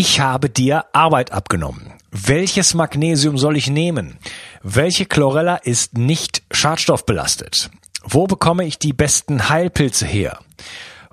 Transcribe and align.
Ich 0.00 0.20
habe 0.20 0.48
dir 0.48 0.84
Arbeit 0.92 1.32
abgenommen. 1.32 1.92
Welches 2.12 2.72
Magnesium 2.72 3.36
soll 3.36 3.56
ich 3.56 3.68
nehmen? 3.68 4.16
Welche 4.62 5.06
Chlorella 5.06 5.56
ist 5.56 5.98
nicht 5.98 6.44
schadstoffbelastet? 6.52 7.68
Wo 8.04 8.28
bekomme 8.28 8.64
ich 8.64 8.78
die 8.78 8.92
besten 8.92 9.48
Heilpilze 9.48 10.06
her? 10.06 10.38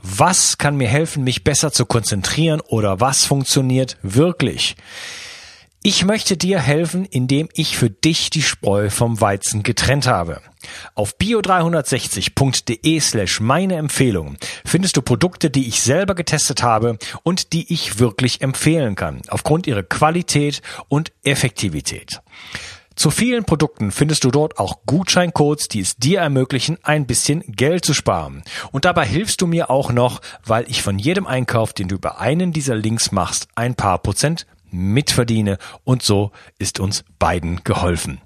Was 0.04 0.60
kann 0.60 0.78
mir 0.78 0.88
helfen, 0.88 1.24
mich 1.24 1.44
besser 1.44 1.72
zu 1.72 1.88
konzentrieren 1.88 2.62
oder 2.62 3.00
was 3.00 3.26
funktioniert 3.26 3.98
wirklich? 4.04 4.76
Ich 5.88 6.04
möchte 6.04 6.36
dir 6.36 6.60
helfen, 6.60 7.06
indem 7.06 7.48
ich 7.54 7.78
für 7.78 7.92
dich 7.92 8.32
die 8.32 8.42
Spreu 8.42 8.90
vom 8.90 9.22
Weizen 9.22 9.62
getrennt 9.62 10.08
habe. 10.08 10.42
Auf 10.96 11.14
bio360.de 11.22 13.00
slash 13.00 13.40
meine 13.40 13.76
Empfehlungen 13.76 14.38
findest 14.66 14.98
du 14.98 15.04
Produkte, 15.04 15.52
die 15.52 15.68
ich 15.68 15.84
selber 15.84 16.16
getestet 16.16 16.64
habe 16.64 16.98
und 17.22 17.54
die 17.54 17.72
ich 17.72 18.00
wirklich 18.00 18.42
empfehlen 18.42 18.96
kann, 18.96 19.22
aufgrund 19.28 19.68
ihrer 19.68 19.84
Qualität 19.84 20.64
und 20.88 21.12
Effektivität. 21.24 22.20
Zu 22.96 23.12
vielen 23.12 23.44
Produkten 23.44 23.92
findest 23.92 24.24
du 24.24 24.32
dort 24.32 24.58
auch 24.58 24.80
Gutscheincodes, 24.88 25.68
die 25.68 25.82
es 25.82 25.98
dir 25.98 26.22
ermöglichen, 26.22 26.80
ein 26.82 27.06
bisschen 27.06 27.44
Geld 27.46 27.86
zu 27.86 27.94
sparen. 27.94 28.42
Und 28.72 28.86
dabei 28.86 29.06
hilfst 29.06 29.40
du 29.40 29.46
mir 29.46 29.70
auch 29.70 29.92
noch, 29.92 30.22
weil 30.44 30.66
ich 30.68 30.82
von 30.82 30.98
jedem 30.98 31.28
Einkauf, 31.28 31.74
den 31.74 31.90
du 31.90 31.96
über 31.96 32.20
einen 32.20 32.54
dieser 32.54 32.76
Links 32.76 33.12
machst, 33.12 33.50
ein 33.54 33.76
paar 33.76 34.00
Prozent 34.00 34.48
mitverdiene 34.72 35.58
und 35.84 36.04
so 36.04 36.32
ist 36.60 36.80
uns 36.80 37.04
beiden 37.20 37.64
geholfen. 37.64 38.20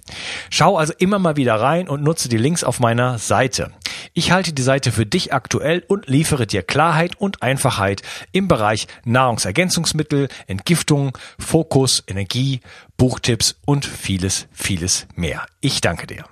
Schau 0.49 0.77
also 0.77 0.93
immer 0.97 1.19
mal 1.19 1.35
wieder 1.35 1.55
rein 1.55 1.87
und 1.87 2.03
nutze 2.03 2.29
die 2.29 2.37
Links 2.37 2.63
auf 2.63 2.79
meiner 2.79 3.17
Seite. 3.17 3.71
Ich 4.13 4.31
halte 4.31 4.53
die 4.53 4.61
Seite 4.61 4.91
für 4.91 5.05
dich 5.05 5.33
aktuell 5.33 5.83
und 5.87 6.07
liefere 6.07 6.47
dir 6.47 6.63
Klarheit 6.63 7.15
und 7.19 7.41
Einfachheit 7.41 8.01
im 8.31 8.47
Bereich 8.47 8.87
Nahrungsergänzungsmittel, 9.05 10.29
Entgiftung, 10.47 11.17
Fokus, 11.37 12.03
Energie, 12.07 12.61
Buchtipps 12.97 13.55
und 13.65 13.85
vieles, 13.85 14.47
vieles 14.51 15.07
mehr. 15.15 15.45
Ich 15.61 15.81
danke 15.81 16.07
dir. 16.07 16.25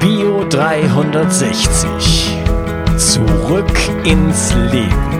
Bio 0.00 0.44
360. 0.48 2.36
Zurück 2.96 3.78
ins 4.04 4.52
Leben. 4.70 5.19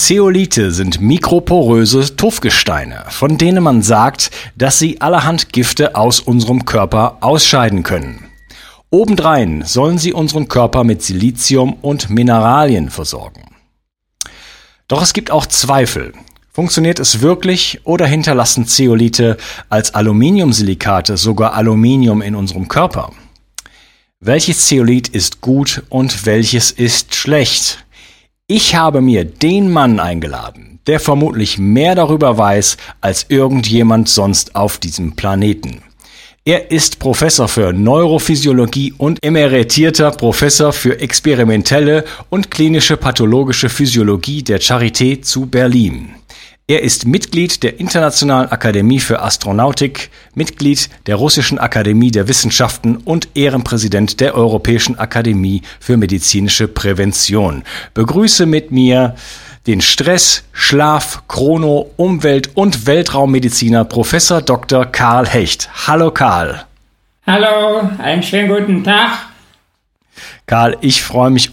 Zeolite 0.00 0.72
sind 0.72 1.02
mikroporöse 1.02 2.16
Tuffgesteine, 2.16 3.04
von 3.10 3.36
denen 3.36 3.62
man 3.62 3.82
sagt, 3.82 4.30
dass 4.56 4.78
sie 4.78 5.00
allerhand 5.02 5.52
Gifte 5.52 5.94
aus 5.94 6.20
unserem 6.20 6.64
Körper 6.64 7.18
ausscheiden 7.20 7.82
können. 7.82 8.24
Obendrein 8.88 9.62
sollen 9.64 9.98
sie 9.98 10.14
unseren 10.14 10.48
Körper 10.48 10.84
mit 10.84 11.02
Silizium 11.02 11.74
und 11.82 12.08
Mineralien 12.08 12.88
versorgen. 12.88 13.42
Doch 14.88 15.02
es 15.02 15.12
gibt 15.12 15.30
auch 15.30 15.44
Zweifel. 15.44 16.14
Funktioniert 16.50 16.98
es 16.98 17.20
wirklich 17.20 17.82
oder 17.84 18.06
hinterlassen 18.06 18.66
Zeolite 18.66 19.36
als 19.68 19.94
Aluminiumsilikate 19.94 21.18
sogar 21.18 21.52
Aluminium 21.52 22.22
in 22.22 22.34
unserem 22.34 22.68
Körper? 22.68 23.12
Welches 24.18 24.66
Zeolit 24.66 25.08
ist 25.08 25.42
gut 25.42 25.82
und 25.90 26.24
welches 26.24 26.70
ist 26.70 27.14
schlecht? 27.14 27.84
Ich 28.52 28.74
habe 28.74 29.00
mir 29.00 29.24
den 29.24 29.70
Mann 29.70 30.00
eingeladen, 30.00 30.80
der 30.88 30.98
vermutlich 30.98 31.56
mehr 31.60 31.94
darüber 31.94 32.36
weiß 32.36 32.78
als 33.00 33.26
irgendjemand 33.28 34.08
sonst 34.08 34.56
auf 34.56 34.78
diesem 34.78 35.14
Planeten. 35.14 35.82
Er 36.44 36.72
ist 36.72 36.98
Professor 36.98 37.46
für 37.46 37.72
Neurophysiologie 37.72 38.92
und 38.98 39.24
emeritierter 39.24 40.10
Professor 40.10 40.72
für 40.72 40.98
experimentelle 40.98 42.04
und 42.28 42.50
klinische 42.50 42.96
pathologische 42.96 43.68
Physiologie 43.68 44.42
der 44.42 44.60
Charité 44.60 45.22
zu 45.22 45.46
Berlin. 45.46 46.16
Er 46.70 46.84
ist 46.84 47.04
Mitglied 47.04 47.64
der 47.64 47.80
Internationalen 47.80 48.52
Akademie 48.52 49.00
für 49.00 49.20
Astronautik, 49.22 50.08
Mitglied 50.34 50.88
der 51.06 51.16
Russischen 51.16 51.58
Akademie 51.58 52.12
der 52.12 52.28
Wissenschaften 52.28 52.98
und 52.98 53.26
Ehrenpräsident 53.34 54.20
der 54.20 54.36
Europäischen 54.36 54.96
Akademie 54.96 55.62
für 55.80 55.96
medizinische 55.96 56.68
Prävention. 56.68 57.64
Begrüße 57.92 58.46
mit 58.46 58.70
mir 58.70 59.16
den 59.66 59.80
Stress, 59.80 60.44
Schlaf, 60.52 61.24
Chrono, 61.26 61.90
Umwelt 61.96 62.50
und 62.54 62.86
Weltraummediziner 62.86 63.84
Professor 63.84 64.40
Dr. 64.40 64.86
Karl 64.86 65.26
Hecht. 65.26 65.68
Hallo 65.88 66.12
Karl. 66.12 66.66
Hallo, 67.26 67.90
einen 67.98 68.22
schönen 68.22 68.48
guten 68.48 68.84
Tag. 68.84 69.10
Karl, 70.46 70.76
ich 70.82 71.02
freue 71.02 71.30
mich 71.30 71.50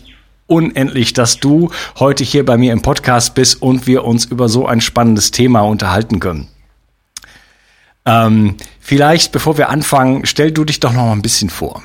unendlich, 0.48 1.14
dass 1.14 1.40
du 1.40 1.70
heute 2.00 2.24
hier 2.24 2.46
bei 2.46 2.58
mir 2.58 2.74
im 2.74 2.82
Podcast 2.82 3.36
bist 3.36 3.62
und 3.62 3.86
wir 3.86 4.04
uns 4.06 4.26
über 4.26 4.50
so 4.50 4.66
ein 4.66 4.82
spannendes 4.82 5.32
Thema 5.32 5.62
unterhalten 5.62 6.20
können. 6.20 6.48
Ähm, 8.06 8.56
vielleicht, 8.80 9.34
bevor 9.34 9.58
wir 9.58 9.70
anfangen, 9.70 10.26
stell 10.26 10.52
du 10.52 10.64
dich 10.64 10.80
doch 10.80 10.94
noch 10.94 11.06
mal 11.06 11.12
ein 11.12 11.22
bisschen 11.22 11.50
vor. 11.50 11.84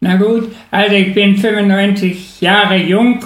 Na 0.00 0.16
gut, 0.16 0.54
also 0.70 0.94
ich 0.94 1.14
bin 1.14 1.38
95 1.38 2.42
Jahre 2.42 2.76
jung. 2.76 3.24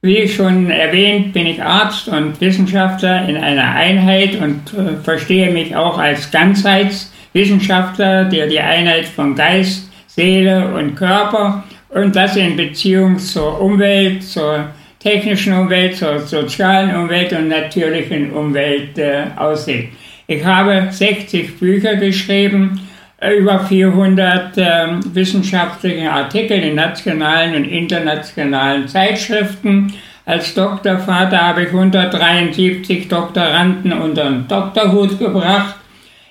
Wie 0.00 0.28
schon 0.28 0.70
erwähnt, 0.70 1.32
bin 1.32 1.46
ich 1.46 1.62
Arzt 1.62 2.08
und 2.08 2.40
Wissenschaftler 2.40 3.28
in 3.28 3.36
einer 3.36 3.70
Einheit 3.72 4.36
und 4.36 4.74
äh, 4.74 4.96
verstehe 5.02 5.50
mich 5.50 5.74
auch 5.74 5.98
als 5.98 6.30
Ganzheitswissenschaftler, 6.30 8.26
der 8.26 8.46
die 8.46 8.60
Einheit 8.60 9.06
von 9.06 9.34
Geist, 9.34 9.90
Seele 10.06 10.74
und 10.74 10.94
Körper 10.94 11.64
und 11.94 12.16
das 12.16 12.36
in 12.36 12.56
Beziehung 12.56 13.18
zur 13.18 13.60
Umwelt, 13.60 14.22
zur 14.24 14.66
technischen 14.98 15.52
Umwelt, 15.52 15.96
zur 15.96 16.18
sozialen 16.18 16.94
Umwelt 16.96 17.32
und 17.32 17.48
natürlichen 17.48 18.32
Umwelt 18.32 18.98
äh, 18.98 19.26
aussieht. 19.36 19.90
Ich 20.26 20.44
habe 20.44 20.88
60 20.90 21.58
Bücher 21.58 21.94
geschrieben, 21.96 22.80
äh, 23.18 23.34
über 23.34 23.60
400 23.60 24.58
äh, 24.58 24.64
wissenschaftliche 25.12 26.10
Artikel 26.10 26.58
in 26.58 26.74
nationalen 26.74 27.54
und 27.54 27.64
internationalen 27.64 28.88
Zeitschriften. 28.88 29.92
Als 30.26 30.52
Doktorvater 30.54 31.40
habe 31.40 31.64
ich 31.64 31.68
173 31.68 33.06
Doktoranden 33.06 33.92
unter 33.92 34.24
den 34.24 34.48
Doktorhut 34.48 35.18
gebracht 35.18 35.76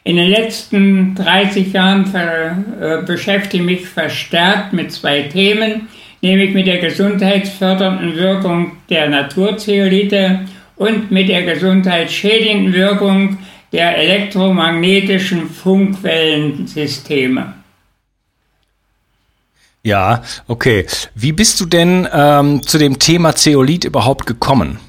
in 0.04 0.18
den 0.18 0.30
letzten 0.30 1.16
30 1.16 1.74
Jahren 1.74 2.06
ver, 2.06 2.58
äh, 2.80 3.02
beschäftige 3.06 3.64
ich 3.64 3.70
mich 3.70 3.88
verstärkt 3.88 4.74
mit 4.74 4.92
zwei 4.92 5.24
Themen, 5.24 5.88
nämlich 6.22 6.54
mit 6.54 6.68
der 6.68 6.78
gesundheitsfördernden 6.80 8.16
Wirkung 8.16 8.74
der 8.90 9.10
Naturzeolite 9.10 10.42
und 10.76 11.10
mit 11.12 11.30
der 11.30 11.44
gesundheitsschädigenden 11.44 12.74
Wirkung 12.74 13.38
der 13.72 13.98
elektromagnetischen 13.98 15.50
Funkwellensysteme. 15.50 17.54
Ja, 19.84 20.24
okay. 20.48 20.86
Wie 21.14 21.34
bist 21.34 21.60
du 21.60 21.66
denn 21.66 22.08
ähm, 22.12 22.64
zu 22.64 22.78
dem 22.78 23.00
Thema 23.00 23.36
Zeolit 23.36 23.84
überhaupt 23.84 24.26
gekommen? 24.26 24.80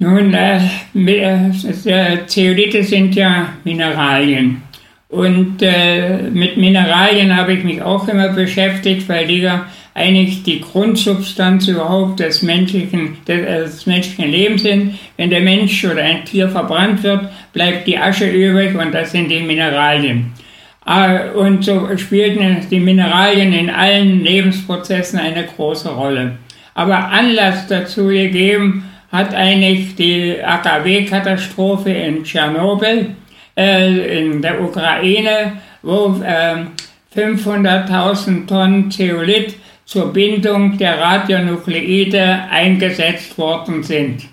Nun, 0.00 0.32
äh, 0.32 0.60
äh, 0.94 2.26
Zeolite 2.26 2.84
sind 2.84 3.16
ja 3.16 3.54
Mineralien. 3.64 4.62
Und 5.08 5.56
äh, 5.60 6.22
mit 6.32 6.56
Mineralien 6.56 7.36
habe 7.36 7.54
ich 7.54 7.64
mich 7.64 7.82
auch 7.82 8.06
immer 8.06 8.28
beschäftigt, 8.28 9.08
weil 9.08 9.26
die 9.26 9.38
ja 9.38 9.66
eigentlich 9.94 10.44
die 10.44 10.60
Grundsubstanz 10.60 11.66
überhaupt 11.66 12.20
des 12.20 12.42
menschlichen, 12.42 13.16
des, 13.26 13.40
äh, 13.40 13.60
des 13.64 13.86
menschlichen 13.86 14.30
Lebens 14.30 14.62
sind. 14.62 14.98
Wenn 15.16 15.30
der 15.30 15.40
Mensch 15.40 15.84
oder 15.84 16.02
ein 16.02 16.24
Tier 16.24 16.48
verbrannt 16.48 17.02
wird, 17.02 17.28
bleibt 17.52 17.88
die 17.88 17.98
Asche 17.98 18.30
übrig 18.30 18.76
und 18.78 18.94
das 18.94 19.10
sind 19.10 19.28
die 19.30 19.40
Mineralien. 19.40 20.32
Äh, 20.86 21.30
und 21.30 21.64
so 21.64 21.88
spielten 21.96 22.68
die 22.70 22.78
Mineralien 22.78 23.52
in 23.52 23.68
allen 23.68 24.22
Lebensprozessen 24.22 25.18
eine 25.18 25.42
große 25.42 25.88
Rolle. 25.88 26.38
Aber 26.74 27.08
Anlass 27.08 27.66
dazu 27.66 28.06
gegeben 28.06 28.84
hat 29.10 29.34
eigentlich 29.34 29.94
die 29.96 30.36
AKW-Katastrophe 30.42 31.90
in 31.90 32.24
Tschernobyl, 32.24 33.14
äh, 33.56 34.20
in 34.20 34.42
der 34.42 34.60
Ukraine, 34.60 35.60
wo 35.82 36.20
äh, 36.22 36.66
500.000 37.16 38.46
Tonnen 38.46 38.90
Zeolit 38.90 39.54
zur 39.84 40.12
Bindung 40.12 40.76
der 40.76 41.00
Radionukleide 41.00 42.42
eingesetzt 42.50 43.38
worden 43.38 43.82
sind. 43.82 44.24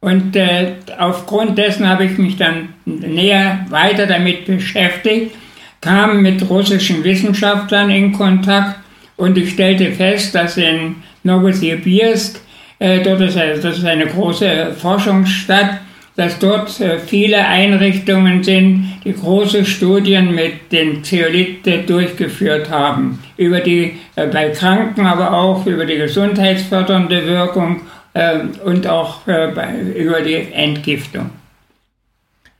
Und 0.00 0.36
äh, 0.36 0.74
aufgrund 0.98 1.58
dessen 1.58 1.88
habe 1.88 2.04
ich 2.04 2.18
mich 2.18 2.36
dann 2.36 2.74
näher 2.84 3.66
weiter 3.70 4.06
damit 4.06 4.44
beschäftigt, 4.44 5.34
kam 5.80 6.22
mit 6.22 6.48
russischen 6.48 7.02
Wissenschaftlern 7.02 7.90
in 7.90 8.12
Kontakt 8.12 8.78
und 9.16 9.36
ich 9.38 9.52
stellte 9.52 9.92
fest, 9.92 10.34
dass 10.34 10.56
in 10.56 10.96
Novosibirsk, 11.24 12.40
dort 12.78 13.20
ist, 13.20 13.36
das 13.36 13.78
ist 13.78 13.84
eine 13.84 14.06
große 14.06 14.74
Forschungsstadt, 14.78 15.80
dass 16.18 16.36
dort 16.40 16.80
äh, 16.80 16.98
viele 16.98 17.46
Einrichtungen 17.46 18.42
sind, 18.42 18.98
die 19.04 19.12
große 19.12 19.64
Studien 19.64 20.34
mit 20.34 20.72
den 20.72 21.04
Zeolith 21.04 21.64
durchgeführt 21.86 22.70
haben. 22.70 23.22
Über 23.36 23.60
die, 23.60 24.00
äh, 24.16 24.26
bei 24.26 24.50
Kranken, 24.50 25.06
aber 25.06 25.32
auch 25.32 25.64
über 25.64 25.86
die 25.86 25.96
gesundheitsfördernde 25.96 27.24
Wirkung 27.24 27.82
äh, 28.14 28.40
und 28.64 28.88
auch 28.88 29.28
über 29.28 30.20
die 30.22 30.52
Entgiftung. 30.52 31.30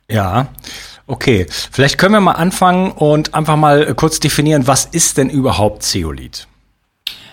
Ja, 0.08 0.46
okay. 1.08 1.44
Vielleicht 1.48 1.98
können 1.98 2.14
wir 2.14 2.20
mal 2.20 2.32
anfangen 2.32 2.92
und 2.92 3.34
einfach 3.34 3.56
mal 3.56 3.92
kurz 3.96 4.20
definieren, 4.20 4.68
was 4.68 4.84
ist 4.84 5.18
denn 5.18 5.30
überhaupt 5.30 5.82
Zeolit? 5.82 6.46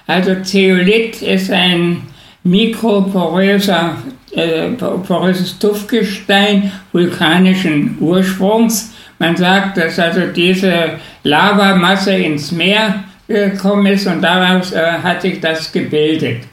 Also 0.07 0.41
Zeolit 0.41 1.21
ist 1.21 1.51
ein 1.51 2.01
mikroporöser 2.45 3.97
äh, 4.31 4.69
poröses 4.69 5.59
Tuffgestein 5.59 6.71
vulkanischen 6.91 7.97
Ursprungs. 7.99 8.93
Man 9.19 9.35
sagt, 9.35 9.77
dass 9.77 9.99
also 9.99 10.27
diese 10.27 10.99
Lavamasse 11.23 12.15
ins 12.15 12.51
Meer 12.51 13.03
gekommen 13.27 13.87
ist 13.87 14.07
und 14.07 14.21
daraus 14.21 14.71
äh, 14.71 14.79
hat 15.01 15.23
sich 15.23 15.39
das 15.41 15.71
gebildet. 15.71 16.43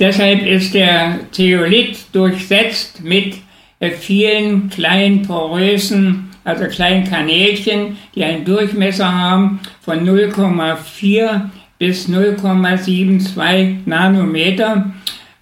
Deshalb 0.00 0.44
ist 0.46 0.74
der 0.74 1.20
Theolit 1.32 1.98
durchsetzt 2.12 3.02
mit 3.02 3.36
äh, 3.80 3.90
vielen 3.90 4.70
kleinen 4.70 5.22
porösen, 5.22 6.30
also 6.44 6.64
kleinen 6.66 7.04
Kanälchen, 7.04 7.98
die 8.14 8.24
einen 8.24 8.44
Durchmesser 8.44 9.12
haben 9.12 9.60
von 9.82 10.06
0,4 10.06 11.50
bis 11.78 12.08
0,72 12.08 13.78
Nanometer. 13.84 14.92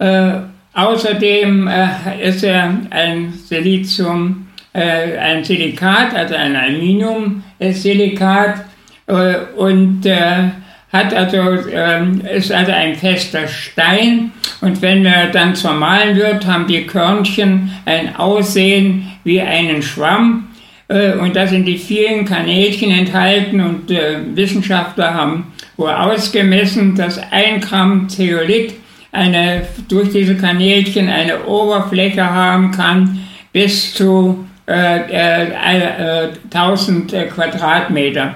Äh, 0.05 0.43
Außerdem 0.75 1.69
äh, 1.69 2.29
ist 2.29 2.43
er 2.43 2.75
ein 2.91 3.33
Silizium, 3.33 4.49
äh, 4.73 5.17
ein 5.19 5.45
Silikat, 5.45 6.13
also 6.15 6.35
ein 6.35 6.57
Aluminiumsilikat 6.57 8.65
äh, 9.07 9.37
und 9.57 10.05
äh, 10.05 10.49
hat 10.93 11.15
also, 11.15 11.69
ähm, 11.71 12.23
ist 12.23 12.51
also 12.51 12.73
ein 12.73 12.97
fester 12.97 13.47
Stein. 13.47 14.33
Und 14.61 14.83
wenn 14.83 15.07
er 15.07 15.29
dann 15.29 15.55
zermahlen 15.55 16.17
wird, 16.17 16.45
haben 16.45 16.67
die 16.67 16.85
Körnchen 16.87 17.71
ein 17.85 18.17
Aussehen 18.17 19.13
wie 19.23 19.41
einen 19.41 19.81
Schwamm 19.81 20.49
äh, 20.89 21.13
und 21.13 21.37
da 21.37 21.47
sind 21.47 21.67
die 21.67 21.79
vielen 21.79 22.25
Kanälchen 22.25 22.91
enthalten 22.91 23.61
und 23.61 23.93
äh, 23.93 24.17
Wissenschaftler 24.35 25.15
haben 25.15 25.53
wohl 25.77 25.91
ausgemessen, 25.91 26.97
dass 26.97 27.21
ein 27.31 27.61
Gramm 27.61 28.09
Zeolit 28.09 28.75
eine, 29.15 29.63
durch 29.89 30.11
diese 30.11 30.37
Kanälchen 30.37 31.09
eine 31.09 31.45
Oberfläche 31.45 32.25
haben 32.25 32.73
kann 32.73 33.21
bis 33.53 33.95
zu 33.95 34.47
äh, 34.67 35.51
äh, 35.53 36.29
1000 36.51 37.13
äh, 37.13 37.27
Quadratmeter. 37.27 38.35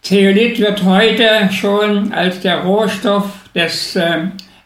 Zeolit 0.00 0.58
wird 0.58 0.82
heute 0.84 1.50
schon 1.52 2.12
als 2.12 2.40
der 2.40 2.58
Rohstoff 2.60 3.26
des 3.54 3.98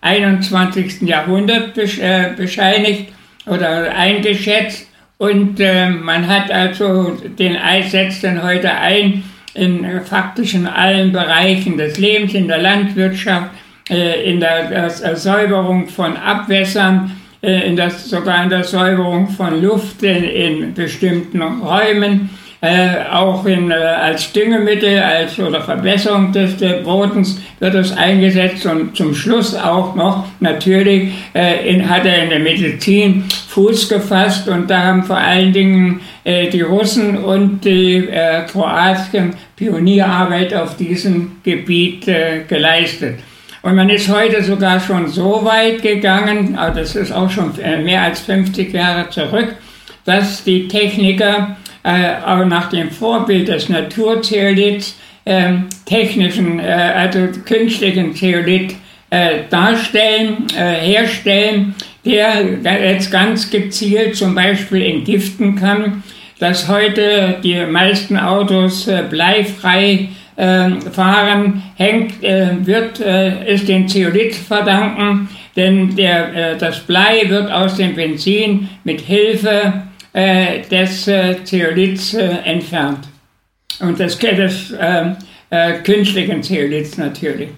21. 0.00 1.02
Äh, 1.02 1.06
Jahrhunderts 1.06 1.98
äh, 1.98 2.30
bescheinigt 2.36 3.12
oder 3.46 3.94
eingeschätzt 3.94 4.86
und 5.18 5.58
äh, 5.58 5.88
man 5.90 6.28
hat 6.28 6.50
also 6.50 7.16
den 7.38 7.56
Eis 7.56 7.90
setzt 7.90 8.22
dann 8.22 8.42
heute 8.42 8.70
ein 8.70 9.24
in 9.54 9.84
faktisch 10.04 10.54
in 10.54 10.66
allen 10.66 11.10
Bereichen 11.10 11.76
des 11.78 11.98
Lebens, 11.98 12.34
in 12.34 12.46
der 12.46 12.58
Landwirtschaft, 12.58 13.50
äh, 13.52 13.67
in 13.88 14.40
der 14.40 14.90
Säuberung 14.90 15.88
von 15.88 16.16
Abwässern, 16.16 17.18
äh, 17.40 17.68
in 17.68 17.76
der, 17.76 17.90
sogar 17.90 18.42
in 18.42 18.50
der 18.50 18.64
Säuberung 18.64 19.28
von 19.28 19.62
Luft 19.62 20.02
in, 20.02 20.24
in 20.24 20.74
bestimmten 20.74 21.40
Räumen, 21.40 22.30
äh, 22.60 23.04
auch 23.12 23.46
in, 23.46 23.70
äh, 23.70 23.74
als 23.74 24.32
Düngemittel 24.32 24.98
als, 24.98 25.38
oder 25.38 25.60
Verbesserung 25.60 26.32
des, 26.32 26.56
des 26.56 26.82
Bodens 26.82 27.40
wird 27.60 27.76
es 27.76 27.96
eingesetzt 27.96 28.66
und 28.66 28.96
zum 28.96 29.14
Schluss 29.14 29.54
auch 29.54 29.94
noch 29.94 30.24
natürlich 30.40 31.12
äh, 31.36 31.68
in, 31.68 31.88
hat 31.88 32.04
er 32.04 32.24
in 32.24 32.30
der 32.30 32.40
Medizin 32.40 33.22
Fuß 33.50 33.88
gefasst 33.88 34.48
und 34.48 34.68
da 34.68 34.82
haben 34.82 35.04
vor 35.04 35.18
allen 35.18 35.52
Dingen 35.52 36.00
äh, 36.24 36.48
die 36.48 36.62
Russen 36.62 37.18
und 37.18 37.64
die 37.64 38.08
Kroatien 38.50 39.34
Pionierarbeit 39.54 40.52
auf 40.54 40.76
diesem 40.76 41.36
Gebiet 41.44 42.06
geleistet. 42.48 43.20
Und 43.68 43.74
man 43.74 43.90
ist 43.90 44.08
heute 44.08 44.42
sogar 44.42 44.80
schon 44.80 45.08
so 45.08 45.44
weit 45.44 45.82
gegangen, 45.82 46.56
aber 46.56 46.80
das 46.80 46.96
ist 46.96 47.12
auch 47.12 47.28
schon 47.28 47.52
äh, 47.60 47.76
mehr 47.76 48.00
als 48.00 48.20
50 48.20 48.72
Jahre 48.72 49.10
zurück, 49.10 49.56
dass 50.06 50.42
die 50.42 50.68
Techniker 50.68 51.58
äh, 51.82 52.14
auch 52.24 52.46
nach 52.46 52.70
dem 52.70 52.90
Vorbild 52.90 53.48
des 53.48 53.68
Naturzeoliths 53.68 54.96
äh, 55.26 55.52
technischen, 55.84 56.60
äh, 56.60 56.62
also 56.62 57.28
künstlichen 57.44 58.14
Zeolith 58.16 58.74
äh, 59.10 59.40
darstellen, 59.50 60.46
äh, 60.56 60.72
herstellen, 60.76 61.74
der 62.06 62.56
jetzt 62.62 63.10
ganz 63.10 63.50
gezielt 63.50 64.16
zum 64.16 64.34
Beispiel 64.34 64.80
entgiften 64.80 65.56
kann, 65.56 66.02
dass 66.38 66.68
heute 66.68 67.36
die 67.44 67.66
meisten 67.66 68.16
Autos 68.16 68.88
bleifrei 69.10 70.08
fahren, 70.92 71.62
hängt, 71.76 72.22
äh, 72.22 72.64
wird, 72.64 73.00
äh, 73.00 73.52
ist 73.54 73.68
den 73.68 73.88
Zeolit 73.88 74.34
verdanken, 74.34 75.28
denn 75.56 75.96
der, 75.96 76.52
äh, 76.52 76.56
das 76.56 76.80
Blei 76.80 77.22
wird 77.28 77.50
aus 77.50 77.76
dem 77.76 77.94
Benzin 77.94 78.68
mit 78.84 79.00
Hilfe 79.00 79.84
des 80.14 81.04
Zeoliths 81.44 82.14
entfernt. 82.14 83.06
Und 83.78 84.00
das, 84.00 84.18
des 84.18 84.74
äh, 85.50 85.78
künstlichen 85.82 86.42
Zeoliths 86.42 86.98
natürlich. 86.98 87.48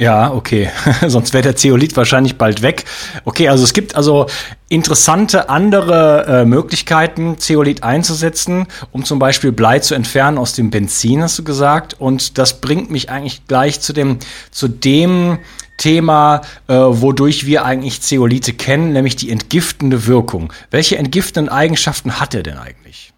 Ja, 0.00 0.32
okay. 0.32 0.70
Sonst 1.08 1.34
wäre 1.34 1.42
der 1.42 1.56
Zeolit 1.56 1.94
wahrscheinlich 1.94 2.38
bald 2.38 2.62
weg. 2.62 2.84
Okay, 3.26 3.50
also 3.50 3.64
es 3.64 3.74
gibt 3.74 3.96
also 3.96 4.24
interessante 4.70 5.50
andere 5.50 6.24
äh, 6.26 6.44
Möglichkeiten, 6.46 7.36
Zeolit 7.36 7.82
einzusetzen, 7.82 8.66
um 8.92 9.04
zum 9.04 9.18
Beispiel 9.18 9.52
Blei 9.52 9.78
zu 9.80 9.94
entfernen 9.94 10.38
aus 10.38 10.54
dem 10.54 10.70
Benzin, 10.70 11.22
hast 11.22 11.38
du 11.38 11.44
gesagt. 11.44 12.00
Und 12.00 12.38
das 12.38 12.62
bringt 12.62 12.90
mich 12.90 13.10
eigentlich 13.10 13.46
gleich 13.46 13.82
zu 13.82 13.92
dem, 13.92 14.20
zu 14.50 14.68
dem 14.68 15.38
Thema, 15.76 16.40
äh, 16.66 16.72
wodurch 16.72 17.44
wir 17.44 17.66
eigentlich 17.66 18.00
Zeolite 18.00 18.54
kennen, 18.54 18.94
nämlich 18.94 19.16
die 19.16 19.30
entgiftende 19.30 20.06
Wirkung. 20.06 20.50
Welche 20.70 20.96
entgiftenden 20.96 21.52
Eigenschaften 21.52 22.18
hat 22.18 22.34
er 22.34 22.42
denn 22.42 22.56
eigentlich? 22.56 23.12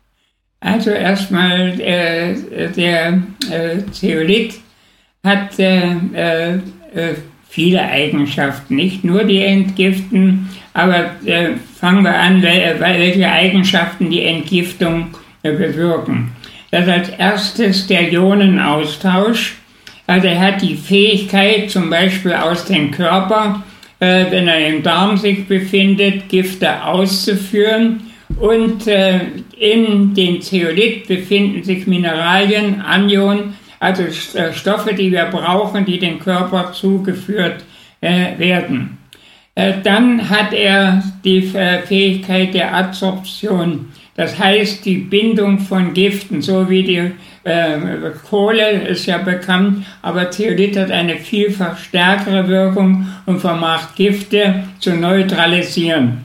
Also 0.59 0.91
erstmal 0.91 1.81
äh, 1.81 2.35
der 2.73 3.23
äh, 3.53 3.83
Zeolit 3.93 4.55
hat 5.25 5.57
äh, 5.61 5.93
äh, 6.15 6.55
äh, 6.95 7.15
viele 7.49 7.81
Eigenschaften, 7.81 8.75
nicht 8.75 9.05
nur 9.05 9.23
die 9.23 9.41
Entgiften, 9.41 10.49
aber 10.75 11.13
äh, 11.25 11.51
fangen 11.79 12.03
wir 12.03 12.19
an, 12.19 12.43
welche 12.43 13.31
Eigenschaften 13.31 14.11
die 14.11 14.25
Entgiftung 14.25 15.15
äh, 15.45 15.53
bewirken. 15.53 16.33
Das 16.73 16.89
als 16.89 17.09
erstes 17.11 17.87
der 17.87 18.13
Ionenaustausch. 18.13 19.55
Also 20.09 20.27
er 20.27 20.41
hat 20.41 20.61
die 20.61 20.75
Fähigkeit, 20.75 21.71
zum 21.71 21.89
Beispiel 21.89 22.33
aus 22.33 22.65
dem 22.65 22.91
Körper, 22.91 23.63
äh, 24.01 24.25
wenn 24.29 24.49
er 24.49 24.67
im 24.67 24.83
Darm 24.83 25.17
sich 25.17 25.47
befindet, 25.47 26.29
Gifte 26.31 26.85
auszuführen. 26.85 28.01
Und 28.41 28.87
in 28.87 30.15
den 30.15 30.41
Zeolit 30.41 31.07
befinden 31.07 31.63
sich 31.63 31.87
Mineralien, 31.87 32.81
Anionen, 32.81 33.55
also 33.83 34.05
äh, 34.05 34.53
Stoffe, 34.53 34.95
die 34.95 35.11
wir 35.11 35.25
brauchen, 35.25 35.85
die 35.85 35.99
dem 35.99 36.21
Körper 36.21 36.73
zugeführt 36.73 37.65
äh, 38.01 38.39
werden. 38.39 38.99
Äh, 39.57 39.75
dann 39.83 40.31
hat 40.31 40.53
er 40.53 41.03
die 41.25 41.43
Fähigkeit 41.43 42.55
der 42.55 42.75
Adsorption, 42.75 43.89
das 44.15 44.39
heißt 44.39 44.85
die 44.85 44.99
Bindung 44.99 45.59
von 45.59 45.93
Giften, 45.95 46.43
so 46.43 46.71
wie 46.71 46.83
die 46.83 47.11
Kohle 48.31 48.71
ist 48.83 49.07
ja 49.07 49.19
bekannt, 49.19 49.85
aber 50.01 50.31
Zeolit 50.31 50.77
hat 50.77 50.93
eine 50.93 51.17
vielfach 51.17 51.77
stärkere 51.77 52.47
Wirkung 52.47 53.09
und 53.27 53.41
vermacht 53.41 53.97
Gifte 53.97 54.63
zu 54.79 54.95
neutralisieren. 54.95 56.25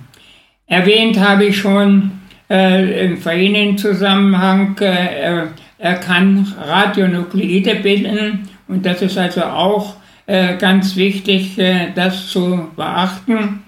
Erwähnt 0.68 1.20
habe 1.20 1.46
ich 1.46 1.58
schon 1.58 2.12
äh, 2.52 3.06
im 3.06 3.18
vorherigen 3.18 3.80
Zusammenhang 3.80 4.78
äh, 4.80 5.48
er 5.80 5.96
kann 5.96 6.54
Radionukleide 6.60 7.76
bilden 7.76 8.50
und 8.68 8.86
das 8.86 9.02
ist 9.02 9.18
also 9.18 9.44
auch 9.44 9.96
äh, 10.26 10.58
ganz 10.58 10.96
wichtig, 10.96 11.58
äh, 11.58 11.92
das 11.94 12.28
zu 12.28 12.68
beachten. 12.76 13.64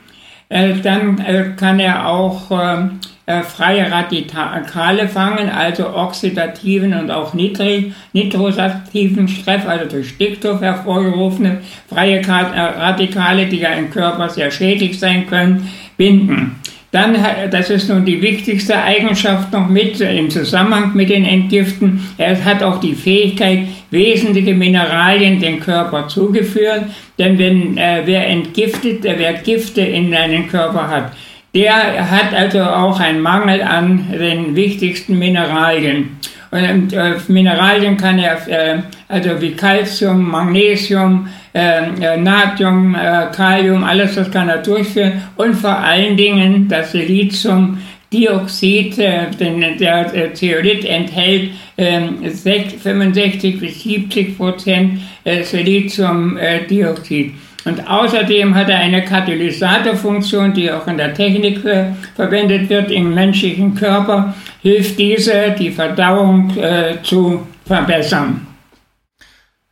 äh, 0.49 0.73
dann 0.81 1.19
äh, 1.19 1.51
kann 1.55 1.79
er 1.79 2.07
auch 2.07 2.49
ähm, 2.51 2.99
äh, 3.27 3.43
freie 3.43 3.91
Radikale 3.91 5.07
fangen, 5.07 5.49
also 5.49 5.95
oxidativen 5.95 6.95
und 6.95 7.11
auch 7.11 7.35
nitri 7.35 7.93
nitrosativen 8.11 9.27
Stress, 9.27 9.67
also 9.67 9.85
durch 9.85 10.09
Stickstoff 10.09 10.61
hervorgerufene 10.61 11.61
freie 11.87 12.27
Radikale, 12.27 13.45
die 13.45 13.59
ja 13.59 13.69
im 13.73 13.91
Körper 13.91 14.29
sehr 14.29 14.49
schädlich 14.49 14.99
sein 14.99 15.27
können, 15.27 15.69
binden. 15.95 16.58
Dann, 16.91 17.15
das 17.51 17.69
ist 17.69 17.87
nun 17.87 18.03
die 18.03 18.19
wichtigste 18.19 18.75
Eigenschaft 18.75 19.53
noch 19.53 19.67
mit 19.67 20.01
im 20.01 20.29
Zusammenhang 20.31 20.95
mit 20.95 21.09
den 21.09 21.23
Entgiften. 21.23 22.03
Er 22.17 22.43
hat 22.43 22.63
auch 22.63 22.79
die 22.79 22.95
Fähigkeit, 22.95 23.67
wesentliche 23.91 24.55
Mineralien 24.55 25.39
dem 25.39 25.59
Körper 25.59 26.07
zugeführen. 26.07 26.85
Denn 27.19 27.37
wenn 27.37 27.77
äh, 27.77 28.01
wer 28.05 28.27
entgiftet, 28.27 29.03
wer 29.03 29.33
Gifte 29.33 29.81
in 29.81 30.09
seinem 30.11 30.47
Körper 30.47 30.87
hat, 30.87 31.11
der 31.53 32.09
hat 32.09 32.33
also 32.33 32.61
auch 32.61 32.99
einen 32.99 33.21
Mangel 33.21 33.61
an 33.61 34.07
den 34.11 34.55
wichtigsten 34.55 35.17
Mineralien. 35.17 36.17
Und 36.51 36.93
äh, 36.93 37.15
Mineralien 37.27 37.97
kann 37.97 38.17
er, 38.17 38.47
äh, 38.47 38.79
also 39.07 39.39
wie 39.39 39.51
Calcium, 39.51 40.31
Magnesium, 40.31 41.27
äh, 41.53 41.83
äh 42.01 42.17
Natrium, 42.17 42.95
äh, 42.95 43.27
Kalium, 43.35 43.83
alles 43.83 44.15
das 44.15 44.31
kann 44.31 44.49
er 44.49 44.57
durchführen. 44.57 45.21
Und 45.35 45.53
vor 45.55 45.77
allen 45.77 46.17
Dingen 46.17 46.67
das 46.67 46.91
Siliziumdioxid, 46.91 48.97
äh, 48.97 49.27
denn 49.39 49.77
der 49.77 50.15
äh, 50.15 50.33
Zeolit 50.33 50.85
enthält 50.85 51.51
äh, 51.77 52.01
65 52.31 53.59
bis 53.59 53.83
70 53.83 54.35
Prozent 54.37 55.01
Siliziumdioxid. 55.43 57.33
Und 57.65 57.87
außerdem 57.87 58.55
hat 58.55 58.69
er 58.69 58.77
eine 58.77 59.03
Katalysatorfunktion, 59.03 60.53
die 60.53 60.71
auch 60.71 60.87
in 60.87 60.97
der 60.97 61.13
Technik 61.13 61.63
äh, 61.65 61.87
verwendet 62.15 62.69
wird 62.69 62.89
im 62.91 63.13
menschlichen 63.13 63.75
Körper, 63.75 64.33
hilft 64.61 64.97
diese, 64.97 65.55
die 65.57 65.71
Verdauung 65.71 66.55
äh, 66.57 67.01
zu 67.03 67.45
verbessern. 67.65 68.47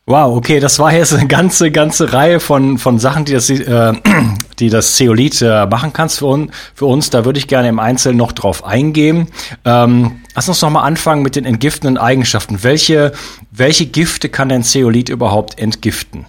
Wow, 0.10 0.38
okay, 0.38 0.62
das 0.62 0.80
war 0.80 0.94
jetzt 0.94 1.14
eine 1.14 1.28
ganze, 1.28 1.70
ganze 1.70 2.14
Reihe 2.14 2.40
von, 2.40 2.78
von 2.78 2.98
Sachen, 2.98 3.26
die 3.26 3.34
das, 3.34 3.50
äh, 3.50 3.94
die 4.60 4.70
das 4.70 4.96
Zeolit 4.96 5.42
äh, 5.42 5.66
machen 5.66 5.92
kannst 5.92 6.20
für, 6.20 6.28
un, 6.28 6.52
für 6.76 6.86
uns. 6.86 7.10
Da 7.10 7.26
würde 7.26 7.40
ich 7.40 7.48
gerne 7.48 7.68
im 7.68 7.80
Einzelnen 7.80 8.18
noch 8.18 8.32
drauf 8.32 8.64
eingehen. 8.64 9.28
Ähm, 9.66 10.22
lass 10.34 10.48
uns 10.48 10.62
noch 10.62 10.70
mal 10.70 10.84
anfangen 10.84 11.24
mit 11.24 11.36
den 11.36 11.44
entgiftenden 11.44 11.98
Eigenschaften. 11.98 12.64
Welche, 12.64 13.12
welche 13.52 13.86
Gifte 13.86 14.30
kann 14.30 14.48
denn 14.48 14.64
Zeolit 14.64 15.10
überhaupt 15.10 15.60
entgiften? 15.60 16.26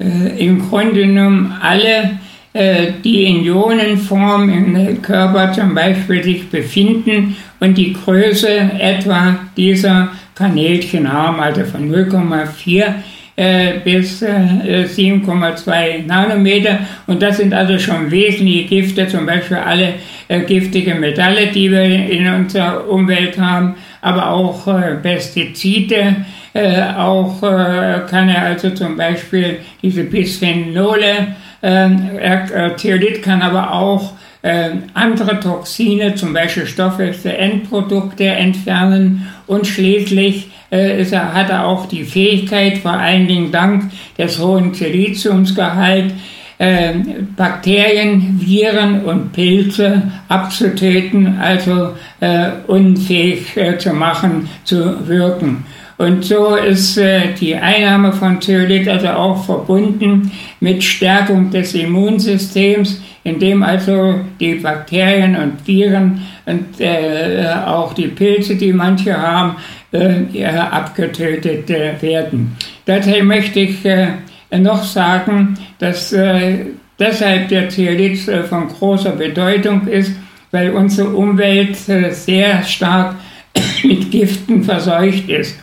Äh, 0.00 0.46
Im 0.46 0.68
Grunde 0.68 1.02
genommen 1.02 1.54
alle, 1.60 2.18
äh, 2.52 2.92
die 3.04 3.24
in 3.24 3.44
Ionenform 3.44 4.48
im 4.48 5.02
Körper 5.02 5.52
zum 5.52 5.74
Beispiel 5.74 6.22
sich 6.22 6.48
befinden 6.48 7.36
und 7.60 7.76
die 7.76 7.92
Größe 7.92 8.48
etwa 8.78 9.38
dieser 9.56 10.08
Kanälchen 10.34 11.12
haben, 11.12 11.38
also 11.38 11.64
von 11.64 11.92
0,4 11.92 12.94
äh, 13.36 13.78
bis 13.84 14.22
äh, 14.22 14.86
7,2 14.86 16.06
Nanometer. 16.06 16.78
Und 17.06 17.22
das 17.22 17.36
sind 17.36 17.52
also 17.52 17.78
schon 17.78 18.10
wesentliche 18.10 18.68
Gifte, 18.68 19.06
zum 19.06 19.26
Beispiel 19.26 19.58
alle 19.58 19.94
äh, 20.28 20.40
giftige 20.40 20.94
Metalle, 20.94 21.48
die 21.48 21.70
wir 21.70 21.82
in 21.82 22.26
unserer 22.26 22.88
Umwelt 22.88 23.38
haben, 23.38 23.74
aber 24.00 24.30
auch 24.30 24.66
äh, 24.66 24.94
Pestizide. 24.96 26.16
Äh, 26.52 26.82
auch 26.96 27.42
äh, 27.42 28.00
kann 28.08 28.28
er 28.28 28.42
also 28.42 28.70
zum 28.70 28.96
Beispiel 28.96 29.58
diese 29.82 30.04
Bisphenole, 30.04 31.36
äh, 31.62 32.70
Theolit 32.76 33.22
kann 33.22 33.42
aber 33.42 33.72
auch 33.72 34.14
äh, 34.42 34.70
andere 34.94 35.38
Toxine, 35.38 36.14
zum 36.14 36.32
Beispiel 36.32 36.66
Stoffwechselendprodukte 36.66 38.24
entfernen 38.24 39.28
und 39.46 39.66
schließlich 39.66 40.50
äh, 40.72 41.02
ist 41.02 41.12
er, 41.12 41.34
hat 41.34 41.50
er 41.50 41.66
auch 41.66 41.86
die 41.86 42.04
Fähigkeit, 42.04 42.78
vor 42.78 42.92
allen 42.92 43.26
Dingen 43.26 43.52
dank 43.52 43.90
des 44.16 44.38
hohen 44.38 44.72
Siliziumsgehalts, 44.72 46.14
äh, 46.58 46.94
Bakterien, 47.36 48.40
Viren 48.40 49.04
und 49.04 49.32
Pilze 49.32 50.10
abzutöten, 50.28 51.38
also 51.38 51.94
äh, 52.20 52.50
unfähig 52.66 53.56
äh, 53.56 53.78
zu 53.78 53.92
machen, 53.92 54.48
zu 54.64 55.06
wirken. 55.08 55.64
Und 56.00 56.24
so 56.24 56.54
ist 56.54 56.96
äh, 56.96 57.34
die 57.38 57.54
Einnahme 57.54 58.10
von 58.10 58.40
Zeolit 58.40 58.88
also 58.88 59.08
auch 59.08 59.44
verbunden 59.44 60.30
mit 60.58 60.82
Stärkung 60.82 61.50
des 61.50 61.74
Immunsystems, 61.74 63.02
indem 63.22 63.62
also 63.62 64.18
die 64.40 64.54
Bakterien 64.54 65.36
und 65.36 65.66
Viren 65.66 66.22
und 66.46 66.80
äh, 66.80 67.44
auch 67.66 67.92
die 67.92 68.06
Pilze, 68.06 68.56
die 68.56 68.72
manche 68.72 69.14
haben, 69.14 69.56
äh, 69.92 70.46
abgetötet 70.46 71.68
äh, 71.68 72.00
werden. 72.00 72.56
Dazu 72.86 73.10
möchte 73.22 73.60
ich 73.60 73.84
äh, 73.84 74.08
noch 74.56 74.82
sagen, 74.84 75.58
dass 75.80 76.14
äh, 76.14 76.60
deshalb 76.98 77.48
der 77.50 77.68
Zeolit 77.68 78.26
äh, 78.26 78.42
von 78.44 78.68
großer 78.68 79.10
Bedeutung 79.10 79.86
ist, 79.86 80.12
weil 80.50 80.70
unsere 80.70 81.10
Umwelt 81.10 81.76
sehr 81.76 82.62
stark 82.62 83.16
mit 83.84 84.10
Giften 84.10 84.64
verseucht 84.64 85.28
ist. 85.28 85.58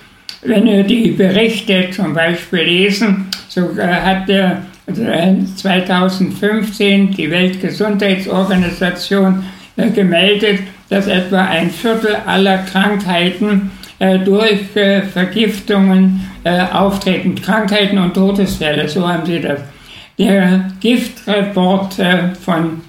Wenn 0.48 0.66
wir 0.66 0.84
die 0.84 1.12
Berichte 1.12 1.90
zum 1.92 2.14
Beispiel 2.14 2.62
lesen, 2.62 3.26
so 3.50 3.70
hat 3.78 4.30
der 4.30 4.62
2015 5.58 7.12
die 7.12 7.30
Weltgesundheitsorganisation 7.30 9.44
äh, 9.76 9.90
gemeldet, 9.90 10.62
dass 10.88 11.08
etwa 11.08 11.44
ein 11.44 11.70
Viertel 11.70 12.16
aller 12.26 12.60
Krankheiten 12.60 13.72
äh, 14.00 14.20
durch 14.20 14.74
äh, 14.76 15.02
Vergiftungen 15.02 16.22
auftreten. 16.72 17.36
Krankheiten 17.36 17.98
und 17.98 18.14
Todesfälle, 18.14 18.88
so 18.88 19.06
haben 19.06 19.26
sie 19.26 19.42
das. 19.42 19.60
Der 20.18 20.72
Giftreport 20.80 21.98
von 22.40 22.82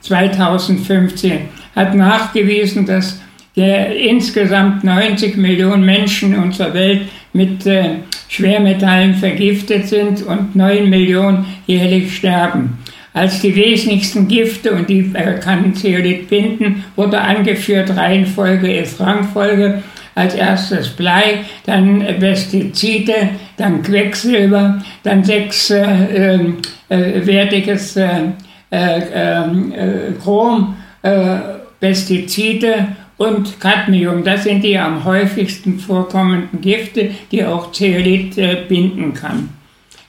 2015 0.00 1.42
hat 1.76 1.94
nachgewiesen, 1.94 2.84
dass 2.84 3.20
der 3.56 3.96
insgesamt 3.96 4.84
90 4.84 5.36
Millionen 5.36 5.84
Menschen 5.84 6.32
in 6.32 6.42
unserer 6.42 6.74
Welt 6.74 7.02
mit 7.32 7.66
äh, 7.66 7.96
Schwermetallen 8.28 9.14
vergiftet 9.14 9.88
sind 9.88 10.22
und 10.22 10.56
9 10.56 10.88
Millionen 10.88 11.44
jährlich 11.66 12.16
sterben. 12.16 12.78
Als 13.14 13.40
die 13.40 13.54
wesentlichsten 13.54 14.26
Gifte, 14.26 14.72
und 14.72 14.88
die 14.88 15.10
äh, 15.12 15.38
kann 15.38 15.74
Zeolit 15.74 16.28
binden, 16.28 16.84
wurde 16.96 17.20
angeführt, 17.20 17.94
Reihenfolge 17.94 18.74
ist 18.74 19.00
Rangfolge, 19.00 19.82
als 20.14 20.34
erstes 20.34 20.88
Blei, 20.88 21.40
dann 21.64 22.00
Pestizide, 22.18 23.30
dann 23.56 23.82
Quecksilber, 23.82 24.82
dann 25.02 25.24
sechs 25.24 25.70
äh, 25.70 26.34
äh, 26.88 27.26
wertiges 27.26 27.96
äh, 27.96 28.08
äh, 28.70 29.02
ähm, 29.14 29.72
äh, 29.72 30.12
Chrom, 30.22 30.76
Pestizide 31.80 32.86
und 33.22 33.60
Cadmium. 33.60 34.24
Das 34.24 34.44
sind 34.44 34.64
die 34.64 34.76
am 34.76 35.04
häufigsten 35.04 35.78
vorkommenden 35.78 36.60
Gifte, 36.60 37.10
die 37.30 37.44
auch 37.44 37.70
Zeolit 37.70 38.36
äh, 38.36 38.64
binden 38.68 39.14
kann. 39.14 39.50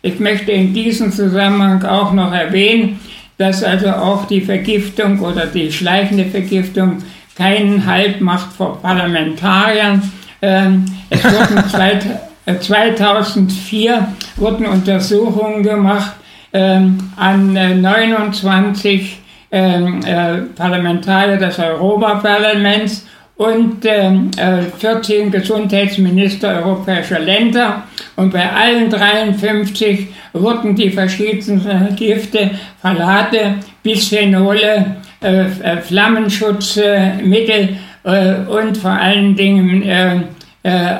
Ich 0.01 0.19
möchte 0.19 0.51
in 0.51 0.73
diesem 0.73 1.11
Zusammenhang 1.11 1.83
auch 1.85 2.11
noch 2.11 2.33
erwähnen, 2.33 2.99
dass 3.37 3.63
also 3.63 3.89
auch 3.89 4.25
die 4.27 4.41
Vergiftung 4.41 5.19
oder 5.19 5.45
die 5.45 5.71
schleichende 5.71 6.25
Vergiftung 6.25 7.03
keinen 7.35 7.85
Halt 7.85 8.19
macht 8.19 8.53
vor 8.53 8.81
Parlamentariern. 8.81 10.11
Ähm, 10.41 10.85
es 11.09 11.23
wurden 11.23 11.63
2004 12.59 13.93
äh, 13.93 14.41
wurden 14.41 14.65
Untersuchungen 14.65 15.61
gemacht 15.61 16.13
ähm, 16.51 17.11
an 17.15 17.53
29 17.53 19.19
äh, 19.53 19.75
ähm, 19.75 20.01
äh, 20.03 20.37
Parlamentarier 20.55 21.37
des 21.37 21.59
Europaparlaments 21.59 23.05
und 23.35 23.85
ähm, 23.85 24.31
äh, 24.35 24.63
14 24.79 25.29
Gesundheitsminister 25.29 26.63
europäischer 26.63 27.19
Länder. 27.19 27.83
Und 28.15 28.33
bei 28.33 28.51
allen 28.51 28.89
53 28.89 30.07
wurden 30.33 30.75
die 30.75 30.89
verschiedensten 30.89 31.95
Gifte, 31.95 32.49
Phthalate, 32.81 33.57
Bisphenole, 33.83 34.95
äh, 35.21 35.45
äh, 35.45 35.77
Flammenschutzmittel 35.81 37.77
äh, 38.05 38.33
und 38.49 38.77
vor 38.77 38.91
allen 38.91 39.35
Dingen 39.35 39.83
äh, 39.83 40.21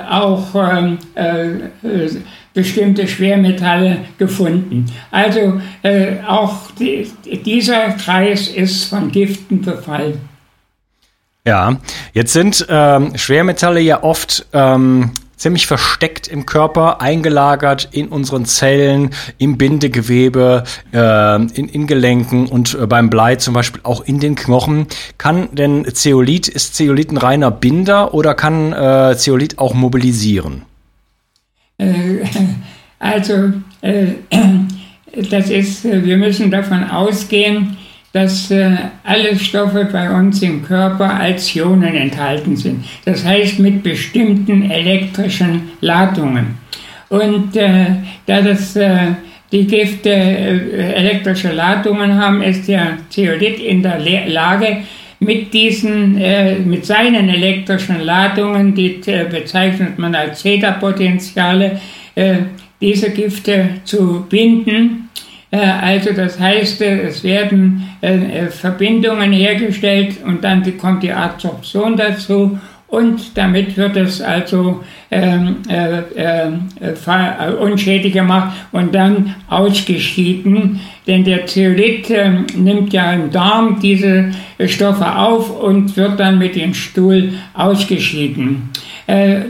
auch 0.10 0.53
ähm, 0.53 0.98
bestimmte 2.53 3.07
Schwermetalle 3.07 4.00
gefunden. 4.17 4.86
Also 5.12 5.62
äh, 5.81 6.17
auch 6.27 6.72
die, 6.79 7.07
dieser 7.45 7.91
Kreis 7.91 8.48
ist 8.48 8.86
von 8.86 9.12
Giften 9.12 9.62
befallen. 9.62 10.19
Ja, 11.45 11.77
jetzt 12.13 12.31
sind 12.31 12.65
ähm, 12.69 13.17
Schwermetalle 13.17 13.81
ja 13.81 14.03
oft 14.03 14.45
ähm, 14.53 15.12
ziemlich 15.36 15.67
versteckt 15.67 16.29
im 16.29 16.45
Körper, 16.45 17.01
eingelagert 17.01 17.89
in 17.91 18.07
unseren 18.07 18.45
Zellen, 18.45 19.10
im 19.39 19.57
Bindegewebe, 19.57 20.63
äh, 20.93 21.36
in, 21.36 21.67
in 21.67 21.86
Gelenken 21.86 22.48
und 22.48 22.77
äh, 22.79 22.88
beim 22.88 23.10
Blei 23.10 23.36
zum 23.36 23.53
Beispiel 23.53 23.81
auch 23.83 24.05
in 24.05 24.22
den 24.22 24.36
Knochen. 24.36 24.88
Kann 25.17 25.50
denn 25.53 25.86
Zeolit, 25.93 26.48
ist 26.48 26.75
Zeolit 26.75 27.12
ein 27.12 27.17
reiner 27.17 27.51
Binder 27.51 28.13
oder 28.13 28.36
kann 28.36 28.72
äh, 28.72 29.17
Zeolit 29.17 29.60
auch 29.60 29.74
mobilisieren? 29.74 30.62
Äh, 31.77 32.24
also, 33.00 33.53
äh, 33.82 34.06
das 35.30 35.50
ist, 35.50 35.84
wir 35.84 36.18
müssen 36.18 36.50
davon 36.51 36.84
ausgehen, 36.89 37.77
dass 38.13 38.51
äh, 38.51 38.75
alle 39.03 39.36
Stoffe 39.38 39.89
bei 39.92 40.10
uns 40.12 40.42
im 40.44 40.63
Körper 40.63 41.15
als 41.15 41.56
Ionen 41.56 41.96
enthalten 41.96 42.56
sind. 42.56 42.86
Das 43.06 43.25
heißt 43.25 43.60
mit 43.60 43.82
bestimmten 43.82 44.70
elektrischen 44.70 45.72
Ladungen. 45.82 46.58
Und 47.10 47.56
äh, 47.56 47.86
da 48.27 48.42
das, 48.42 48.75
äh, 48.75 49.13
die 49.51 49.65
Gifte 49.65 50.10
äh, 50.12 50.94
elektrische 50.94 51.51
Ladungen 51.51 52.20
haben, 52.20 52.44
ist 52.44 52.68
der 52.68 52.98
Zeolit 53.10 53.60
in 53.60 53.82
der 53.82 54.00
Lage, 54.27 54.77
mit 55.24 55.53
diesen, 55.53 56.18
äh, 56.18 56.60
mit 56.60 56.86
seinen 56.86 57.30
elektrischen 57.30 58.01
Ladungen, 58.01 58.75
die 58.75 59.01
äh, 59.06 59.25
bezeichnet 59.30 59.98
man 59.98 60.15
als 60.15 60.42
Zeta-Potentiale, 60.42 61.80
diese 62.80 63.10
Gifte 63.10 63.70
zu 63.86 64.25
binden. 64.30 65.10
Äh, 65.53 65.58
also 65.58 66.13
das 66.13 66.39
heißt, 66.39 66.82
äh, 66.82 67.03
es 67.03 67.24
werden 67.24 67.88
äh, 68.01 68.48
Verbindungen 68.48 69.32
hergestellt 69.32 70.18
und 70.25 70.44
dann 70.44 70.77
kommt 70.77 71.03
die 71.03 71.12
Adsorption 71.12 71.96
dazu 71.96 72.60
und 72.93 73.35
damit 73.35 73.75
wird 73.75 73.97
es 73.97 74.21
also 74.21 74.83
ähm, 75.09 75.63
äh, 75.67 76.03
äh, 76.15 77.53
unschädlich 77.59 78.13
gemacht 78.13 78.55
und 78.71 78.93
dann 78.93 79.33
ausgeschieden, 79.50 80.79
denn 81.07 81.23
der 81.23 81.47
Zeolit 81.47 82.12
äh, 82.12 82.29
nimmt 82.55 82.93
ja 82.93 83.13
im 83.13 83.31
Darm 83.31 83.79
diese 83.81 84.29
Stoffe 84.67 85.17
auf 85.17 85.59
und 85.59 85.97
wird 85.97 86.19
dann 86.19 86.38
mit 86.38 86.55
dem 86.55 86.75
Stuhl 86.75 87.33
ausgeschieden. 87.55 88.69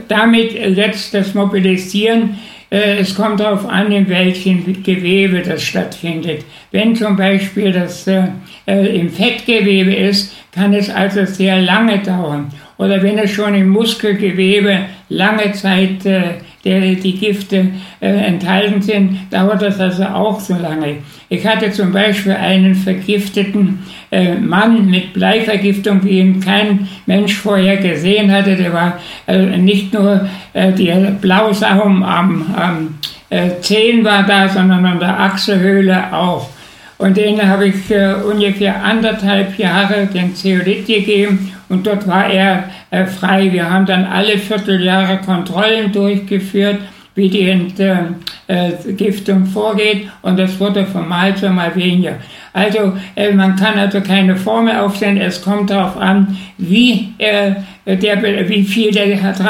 damit 0.08 0.52
setzt 0.74 1.12
das 1.12 1.34
Mobilisieren 1.34 2.38
äh, 2.74 2.98
es 2.98 3.14
kommt 3.14 3.38
darauf 3.38 3.68
an, 3.68 3.92
in 3.92 4.08
welchem 4.08 4.82
Gewebe 4.82 5.42
das 5.42 5.62
stattfindet. 5.62 6.44
Wenn 6.72 6.96
zum 6.96 7.16
Beispiel 7.16 7.70
das 7.70 8.06
äh, 8.08 8.28
äh, 8.66 8.98
im 8.98 9.10
Fettgewebe 9.10 9.94
ist, 9.94 10.34
kann 10.50 10.72
es 10.72 10.90
also 10.90 11.24
sehr 11.24 11.60
lange 11.60 11.98
dauern. 11.98 12.50
Oder 12.76 13.02
wenn 13.02 13.18
es 13.18 13.30
schon 13.30 13.54
im 13.54 13.68
Muskelgewebe 13.68 14.80
lange 15.08 15.52
Zeit 15.52 16.04
äh, 16.06 16.22
der, 16.64 16.80
die 16.80 17.16
Gifte 17.18 17.68
äh, 18.00 18.08
enthalten 18.08 18.82
sind, 18.82 19.18
dauert 19.30 19.62
das 19.62 19.78
also 19.78 20.04
auch 20.04 20.40
so 20.40 20.54
lange. 20.54 20.96
Ich 21.28 21.46
hatte 21.46 21.70
zum 21.70 21.92
Beispiel 21.92 22.32
einen 22.32 22.74
vergifteten 22.74 23.80
äh, 24.10 24.34
Mann 24.34 24.86
mit 24.86 25.12
Bleivergiftung, 25.12 26.02
wie 26.04 26.18
ihn 26.18 26.40
kein 26.40 26.88
Mensch 27.06 27.34
vorher 27.34 27.76
gesehen 27.76 28.32
hatte. 28.32 28.56
Der 28.56 28.72
war 28.72 29.00
äh, 29.26 29.56
nicht 29.58 29.92
nur 29.92 30.28
äh, 30.52 30.72
der 30.72 31.12
Blausaum 31.20 32.02
am, 32.02 32.54
am 32.56 32.98
äh, 33.30 33.50
Zehen 33.60 34.04
war 34.04 34.24
da, 34.24 34.48
sondern 34.48 34.84
an 34.84 34.98
der 34.98 35.20
Achselhöhle 35.20 36.12
auch. 36.12 36.48
Und 36.96 37.16
den 37.16 37.46
habe 37.46 37.66
ich 37.66 37.90
äh, 37.90 38.14
ungefähr 38.14 38.82
anderthalb 38.82 39.58
Jahre 39.58 40.06
den 40.06 40.34
Zeolit 40.34 40.86
gegeben 40.86 41.53
und 41.68 41.86
dort 41.86 42.06
war 42.06 42.28
er 42.28 42.64
äh, 42.90 43.06
frei. 43.06 43.52
Wir 43.52 43.70
haben 43.70 43.86
dann 43.86 44.04
alle 44.04 44.38
Vierteljahre 44.38 45.18
Kontrollen 45.18 45.92
durchgeführt, 45.92 46.78
wie 47.14 47.28
die 47.28 47.48
Entgiftung 47.48 49.42
äh, 49.42 49.46
vorgeht 49.46 50.08
und 50.22 50.38
das 50.38 50.58
wurde 50.58 50.84
von 50.84 51.08
Mal 51.08 51.36
zu 51.36 51.48
Mal 51.48 51.74
weniger. 51.76 52.16
Also 52.52 52.92
äh, 53.14 53.32
man 53.32 53.56
kann 53.56 53.78
also 53.78 54.00
keine 54.00 54.36
Formel 54.36 54.76
aufstellen, 54.76 55.18
es 55.18 55.42
kommt 55.42 55.70
darauf 55.70 55.96
an, 55.96 56.36
wie, 56.58 57.12
äh, 57.18 57.54
der, 57.84 58.48
wie 58.48 58.62
viel 58.62 58.90
der 58.90 59.22
hat 59.22 59.40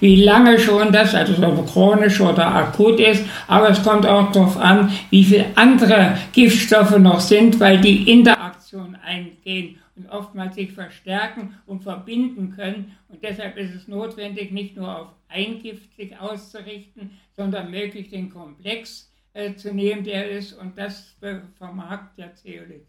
wie 0.00 0.22
lange 0.22 0.58
schon 0.58 0.92
das, 0.92 1.14
also 1.14 1.34
so 1.34 1.62
chronisch 1.70 2.20
oder 2.20 2.54
akut 2.54 3.00
ist, 3.00 3.24
aber 3.48 3.70
es 3.70 3.82
kommt 3.82 4.06
auch 4.06 4.30
darauf 4.32 4.58
an, 4.58 4.90
wie 5.10 5.24
viele 5.24 5.46
andere 5.54 6.18
Giftstoffe 6.32 6.98
noch 6.98 7.20
sind, 7.20 7.58
weil 7.60 7.78
die 7.78 8.10
Interaktion 8.10 8.96
eingehen 9.06 9.79
oftmals 10.08 10.54
sich 10.54 10.72
verstärken 10.72 11.56
und 11.66 11.82
verbinden 11.82 12.52
können. 12.52 12.96
Und 13.08 13.22
deshalb 13.22 13.56
ist 13.56 13.74
es 13.74 13.88
notwendig, 13.88 14.52
nicht 14.52 14.76
nur 14.76 15.00
auf 15.00 15.08
ein 15.28 15.60
Gift 15.60 15.94
sich 15.94 16.18
auszurichten, 16.18 17.12
sondern 17.36 17.70
möglichst 17.70 18.12
den 18.12 18.30
Komplex 18.30 19.12
äh, 19.32 19.54
zu 19.54 19.72
nehmen, 19.72 20.04
der 20.04 20.30
ist. 20.30 20.52
Und 20.52 20.78
das 20.78 21.16
vermag 21.56 22.14
der 22.16 22.34
Zeolit. 22.34 22.86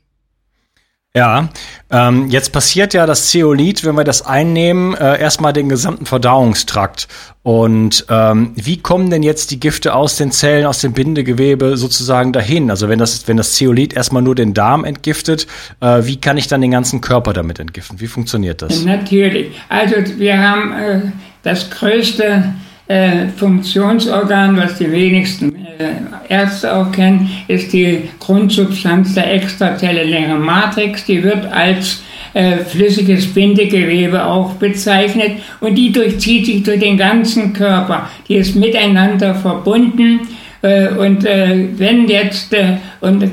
Ja, 1.13 1.49
ähm, 1.89 2.29
jetzt 2.29 2.53
passiert 2.53 2.93
ja 2.93 3.05
das 3.05 3.27
Zeolit, 3.27 3.83
wenn 3.83 3.95
wir 3.95 4.05
das 4.05 4.25
einnehmen, 4.25 4.95
äh, 4.95 5.19
erstmal 5.19 5.51
den 5.51 5.67
gesamten 5.67 6.05
Verdauungstrakt. 6.05 7.09
Und 7.43 8.05
ähm, 8.09 8.53
wie 8.55 8.77
kommen 8.77 9.09
denn 9.09 9.21
jetzt 9.21 9.51
die 9.51 9.59
Gifte 9.59 9.93
aus 9.93 10.15
den 10.15 10.31
Zellen, 10.31 10.65
aus 10.65 10.79
dem 10.79 10.93
Bindegewebe 10.93 11.75
sozusagen 11.75 12.31
dahin? 12.31 12.69
Also 12.69 12.87
wenn 12.87 12.97
das, 12.97 13.27
wenn 13.27 13.35
das 13.35 13.55
Zeolit 13.55 13.93
erstmal 13.93 14.21
nur 14.21 14.35
den 14.35 14.53
Darm 14.53 14.85
entgiftet, 14.85 15.47
äh, 15.81 16.05
wie 16.05 16.15
kann 16.15 16.37
ich 16.37 16.47
dann 16.47 16.61
den 16.61 16.71
ganzen 16.71 17.01
Körper 17.01 17.33
damit 17.33 17.59
entgiften? 17.59 17.99
Wie 17.99 18.07
funktioniert 18.07 18.61
das? 18.61 18.85
Natürlich. 18.85 19.51
Also 19.67 19.95
wir 20.17 20.39
haben 20.39 20.71
äh, 20.71 21.01
das 21.43 21.69
größte 21.71 22.53
äh, 22.87 23.27
Funktionsorgan, 23.35 24.55
was 24.55 24.77
die 24.77 24.89
wenigsten 24.89 25.60
Ärzte 26.29 26.75
auch 26.75 26.91
kennen, 26.91 27.29
ist 27.47 27.73
die 27.73 28.09
Grundsubstanz 28.19 29.13
der 29.13 29.33
extrazellulären 29.33 30.41
Matrix. 30.41 31.05
Die 31.05 31.23
wird 31.23 31.45
als 31.51 32.01
äh, 32.33 32.57
flüssiges 32.57 33.33
Bindegewebe 33.33 34.23
auch 34.23 34.53
bezeichnet 34.53 35.33
und 35.59 35.75
die 35.75 35.91
durchzieht 35.91 36.45
sich 36.45 36.63
durch 36.63 36.79
den 36.79 36.97
ganzen 36.97 37.53
Körper. 37.53 38.09
Die 38.27 38.35
ist 38.35 38.55
miteinander 38.55 39.35
verbunden 39.35 40.21
äh, 40.61 40.89
und 40.89 41.25
äh, 41.25 41.67
wenn 41.77 42.07
jetzt 42.07 42.53
äh, 42.53 42.77
und 42.99 43.23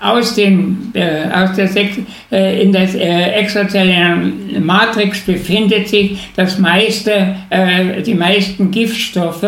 aus 0.00 0.34
dem 0.34 0.92
aus 1.32 1.56
der 1.56 1.68
Sex, 1.68 1.96
in 2.30 2.72
der 2.72 3.38
extrazellulären 3.38 4.64
Matrix 4.64 5.20
befindet 5.20 5.88
sich 5.88 6.18
das 6.36 6.58
meiste 6.58 7.36
die 8.06 8.14
meisten 8.14 8.70
Giftstoffe 8.70 9.46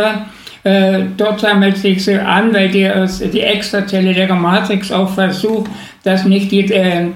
dort 0.62 1.40
sammelt 1.40 1.79
sich 1.79 2.05
so 2.05 2.12
an, 2.12 2.53
weil 2.53 2.68
die, 2.68 2.90
die 3.33 3.40
extrazelluläre 3.40 4.35
Matrix 4.35 4.92
auch 4.92 5.09
versucht, 5.09 5.70
dass 6.03 6.25
nicht 6.27 6.53
die 6.53 6.66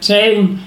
Zellen 0.01 0.61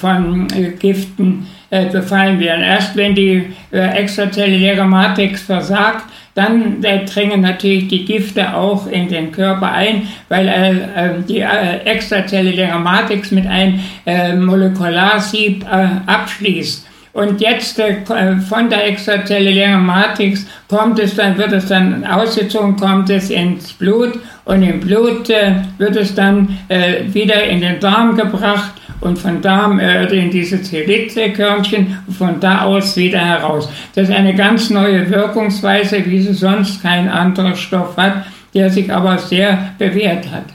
von 0.00 0.48
Giften 0.78 1.46
befallen 1.92 2.40
werden. 2.40 2.62
Erst 2.62 2.96
wenn 2.96 3.14
die 3.14 3.44
extrazelluläre 3.70 4.84
Matrix 4.84 5.42
versagt, 5.42 6.04
dann 6.34 6.82
äh, 6.82 7.04
dringen 7.04 7.40
natürlich 7.40 7.88
die 7.88 8.04
Gifte 8.04 8.54
auch 8.54 8.86
in 8.88 9.08
den 9.08 9.30
Körper 9.30 9.72
ein, 9.72 10.08
weil 10.28 10.48
äh, 10.48 10.70
äh 10.72 11.22
die 11.26 11.40
äh, 11.40 11.78
extrazelluläre 11.84 12.78
Matrix 12.78 13.30
mit 13.30 13.46
einem 13.46 13.78
äh, 14.04 14.34
Molekularsieb 14.34 15.64
äh, 15.64 15.86
abschließt. 16.06 16.86
Und 17.14 17.40
jetzt 17.40 17.78
äh, 17.78 18.04
von 18.48 18.68
der 18.68 18.88
extrazellulären 18.88 19.86
Matrix 19.86 20.46
kommt 20.68 20.98
es 20.98 21.14
dann, 21.14 21.38
wird 21.38 21.52
es 21.52 21.66
dann 21.66 22.04
ausgezogen, 22.04 22.76
kommt 22.76 23.08
es 23.08 23.30
ins 23.30 23.72
Blut 23.72 24.18
und 24.44 24.64
im 24.64 24.80
Blut 24.80 25.30
äh, 25.30 25.62
wird 25.78 25.94
es 25.94 26.12
dann 26.14 26.58
äh, 26.68 27.04
wieder 27.06 27.44
in 27.44 27.60
den 27.60 27.78
Darm 27.78 28.16
gebracht 28.16 28.72
und 29.00 29.16
von 29.16 29.40
da 29.40 29.70
äh, 29.78 30.06
in 30.18 30.30
diese 30.30 30.60
Zellitze-Körnchen 30.60 31.98
und 32.08 32.14
von 32.14 32.40
da 32.40 32.62
aus 32.62 32.96
wieder 32.96 33.24
heraus. 33.24 33.68
Das 33.94 34.08
ist 34.08 34.14
eine 34.14 34.34
ganz 34.34 34.70
neue 34.70 35.08
Wirkungsweise, 35.08 36.04
wie 36.06 36.20
sie 36.20 36.34
sonst 36.34 36.82
kein 36.82 37.08
anderer 37.08 37.54
Stoff 37.54 37.96
hat, 37.96 38.26
der 38.54 38.70
sich 38.70 38.92
aber 38.92 39.18
sehr 39.18 39.70
bewährt 39.78 40.32
hat. 40.32 40.53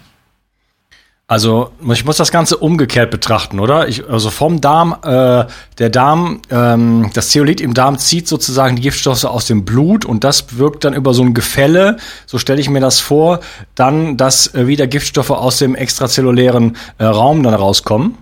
Also 1.30 1.70
ich 1.94 2.06
muss 2.06 2.18
das 2.18 2.32
Ganze 2.32 2.58
umgekehrt 2.58 3.12
betrachten, 3.12 3.60
oder? 3.60 3.88
Ich, 3.88 4.10
also 4.10 4.32
vom 4.32 4.62
Darm, 4.62 4.96
äh, 5.04 5.46
der 5.78 5.90
Darm, 5.92 6.42
ähm, 6.50 7.12
das 7.14 7.30
Zeolit 7.30 7.62
im 7.62 7.76
Darm 7.76 8.00
zieht 8.00 8.28
sozusagen 8.28 8.78
die 8.78 8.82
Giftstoffe 8.82 9.26
aus 9.26 9.46
dem 9.46 9.64
Blut 9.64 10.06
und 10.06 10.24
das 10.24 10.58
wirkt 10.58 10.86
dann 10.86 10.96
über 10.96 11.14
so 11.14 11.22
ein 11.22 11.36
Gefälle, 11.36 11.98
so 12.26 12.40
stelle 12.40 12.60
ich 12.60 12.68
mir 12.68 12.80
das 12.80 13.00
vor, 13.00 13.42
dann, 13.76 14.18
dass 14.18 14.56
äh, 14.56 14.66
wieder 14.66 14.88
Giftstoffe 14.88 15.30
aus 15.30 15.60
dem 15.60 15.76
extrazellulären 15.76 16.76
äh, 16.98 17.04
Raum 17.04 17.44
dann 17.44 17.54
rauskommen. 17.54 18.18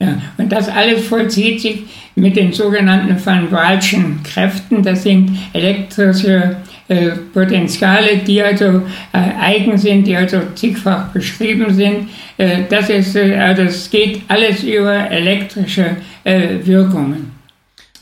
Ja, 0.00 0.14
und 0.36 0.52
das 0.52 0.68
alles 0.68 1.08
vollzieht 1.08 1.60
sich 1.60 1.86
mit 2.14 2.36
den 2.36 2.52
sogenannten 2.52 3.16
Van 3.26 3.50
Waalschen 3.50 4.22
Kräften. 4.22 4.84
Das 4.84 5.02
sind 5.02 5.36
elektrische 5.52 6.56
äh, 6.88 7.10
Potenziale, 7.32 8.18
die 8.18 8.42
also 8.42 8.82
äh, 9.12 9.18
eigen 9.40 9.76
sind, 9.76 10.06
die 10.06 10.16
also 10.16 10.40
zigfach 10.54 11.08
beschrieben 11.08 11.74
sind. 11.74 12.08
Äh, 12.36 12.62
das 12.68 12.88
ist, 12.88 13.14
äh, 13.14 13.36
also 13.36 13.62
es 13.62 13.90
geht 13.90 14.22
alles 14.28 14.62
über 14.62 15.10
elektrische 15.10 15.96
äh, 16.24 16.56
Wirkungen. 16.64 17.32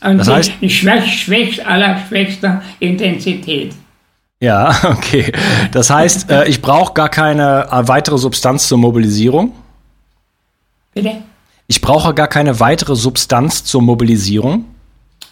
Und 0.01 0.19
das 0.19 0.29
heißt, 0.29 0.53
die 0.61 0.69
schwäch, 0.69 1.21
schwächst 1.21 1.65
aller 1.65 1.99
schwächster 2.07 2.61
Intensität. 2.79 3.73
Ja, 4.39 4.73
okay. 4.83 5.31
Das 5.71 5.89
heißt, 5.89 6.29
äh, 6.29 6.47
ich 6.47 6.61
brauche 6.61 6.93
gar 6.93 7.09
keine 7.09 7.67
äh, 7.71 7.87
weitere 7.87 8.17
Substanz 8.17 8.67
zur 8.67 8.77
Mobilisierung. 8.77 9.53
Bitte? 10.93 11.23
Ich 11.67 11.81
brauche 11.81 12.13
gar 12.13 12.27
keine 12.27 12.59
weitere 12.59 12.95
Substanz 12.95 13.63
zur 13.63 13.81
Mobilisierung. 13.81 14.65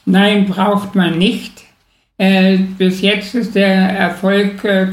Nein, 0.05 0.47
braucht 0.47 0.95
man 0.95 1.17
nicht. 1.17 1.64
Äh, 2.17 2.57
bis 2.77 3.01
jetzt 3.01 3.35
ist 3.35 3.55
der 3.55 3.67
Erfolg 3.67 4.63
äh, 4.63 4.87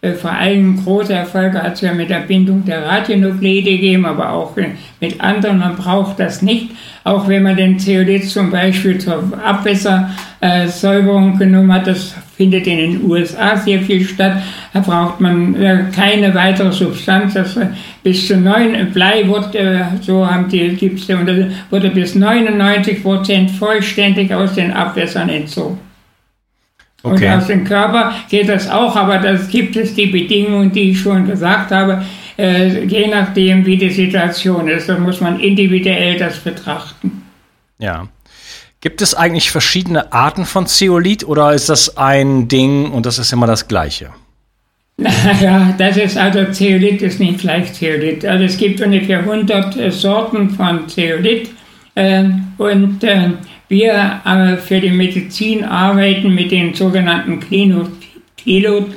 äh, 0.00 0.12
vor 0.12 0.30
allem 0.30 0.84
große 0.84 1.12
Erfolge 1.12 1.60
hat 1.60 1.74
es 1.74 1.80
ja 1.80 1.92
mit 1.92 2.08
der 2.08 2.20
Bindung 2.20 2.64
der 2.64 2.84
Radionuklide 2.84 3.72
gegeben, 3.72 4.06
aber 4.06 4.30
auch 4.30 4.56
äh, 4.56 4.68
mit 5.00 5.20
anderen. 5.20 5.58
Man 5.58 5.74
braucht 5.74 6.20
das 6.20 6.40
nicht. 6.40 6.70
Auch 7.02 7.26
wenn 7.26 7.42
man 7.42 7.56
den 7.56 7.80
Zeolit 7.80 8.28
zum 8.28 8.50
Beispiel 8.50 8.98
zur 8.98 9.24
Abwässersäuberung 9.44 11.36
genommen 11.36 11.72
hat, 11.72 11.88
das 11.88 12.14
findet 12.36 12.68
in 12.68 12.76
den 12.76 13.10
USA 13.10 13.56
sehr 13.56 13.80
viel 13.80 14.04
statt, 14.04 14.40
da 14.72 14.80
braucht 14.80 15.20
man 15.20 15.56
äh, 15.56 15.86
keine 15.92 16.32
weitere 16.32 16.70
Substanz. 16.70 17.34
Das, 17.34 17.56
äh, 17.56 17.66
bis 18.04 18.28
zu 18.28 18.36
neun 18.36 18.92
Blei 18.92 19.26
wird, 19.26 19.56
so 20.02 20.24
haben 20.24 20.48
die, 20.48 20.68
gibt's, 20.76 21.08
wurde 21.08 21.90
bis 21.90 22.14
99 22.14 23.02
Prozent 23.02 23.50
vollständig 23.50 24.32
aus 24.32 24.54
den 24.54 24.72
Abwässern 24.72 25.28
entzogen. 25.28 25.87
Okay. 27.02 27.26
Und 27.26 27.34
aus 27.34 27.46
dem 27.46 27.64
Körper 27.64 28.12
geht 28.28 28.48
das 28.48 28.68
auch, 28.68 28.96
aber 28.96 29.18
das 29.18 29.48
gibt 29.48 29.76
es 29.76 29.94
die 29.94 30.06
Bedingungen, 30.06 30.72
die 30.72 30.90
ich 30.90 31.00
schon 31.00 31.26
gesagt 31.26 31.70
habe, 31.70 32.04
äh, 32.36 32.84
je 32.84 33.06
nachdem, 33.08 33.64
wie 33.66 33.76
die 33.76 33.90
Situation 33.90 34.68
ist. 34.68 34.88
Da 34.88 34.98
muss 34.98 35.20
man 35.20 35.38
individuell 35.38 36.18
das 36.18 36.38
betrachten. 36.38 37.22
Ja. 37.78 38.08
Gibt 38.80 39.02
es 39.02 39.14
eigentlich 39.14 39.50
verschiedene 39.50 40.12
Arten 40.12 40.44
von 40.44 40.66
Zeolit 40.66 41.24
oder 41.24 41.52
ist 41.52 41.68
das 41.68 41.96
ein 41.96 42.46
Ding 42.46 42.90
und 42.92 43.06
das 43.06 43.18
ist 43.18 43.32
immer 43.32 43.46
das 43.46 43.68
Gleiche? 43.68 44.10
Naja, 45.00 45.74
das 45.78 45.96
ist 45.96 46.16
also 46.16 46.50
Zeolit 46.50 47.02
ist 47.02 47.20
nicht 47.20 47.38
gleich 47.38 47.72
Zeolit. 47.72 48.24
Also 48.24 48.44
es 48.44 48.56
gibt 48.56 48.80
ungefähr 48.80 49.20
100 49.20 49.76
äh, 49.76 49.90
Sorten 49.92 50.50
von 50.50 50.88
Zeolit 50.88 51.50
äh, 51.94 52.24
und 52.58 53.04
äh, 53.04 53.30
wir 53.68 54.20
äh, 54.24 54.56
für 54.56 54.80
die 54.80 54.90
Medizin 54.90 55.64
arbeiten 55.64 56.34
mit 56.34 56.50
den 56.50 56.74
sogenannten 56.74 57.40
Klinozeolit, 57.40 58.96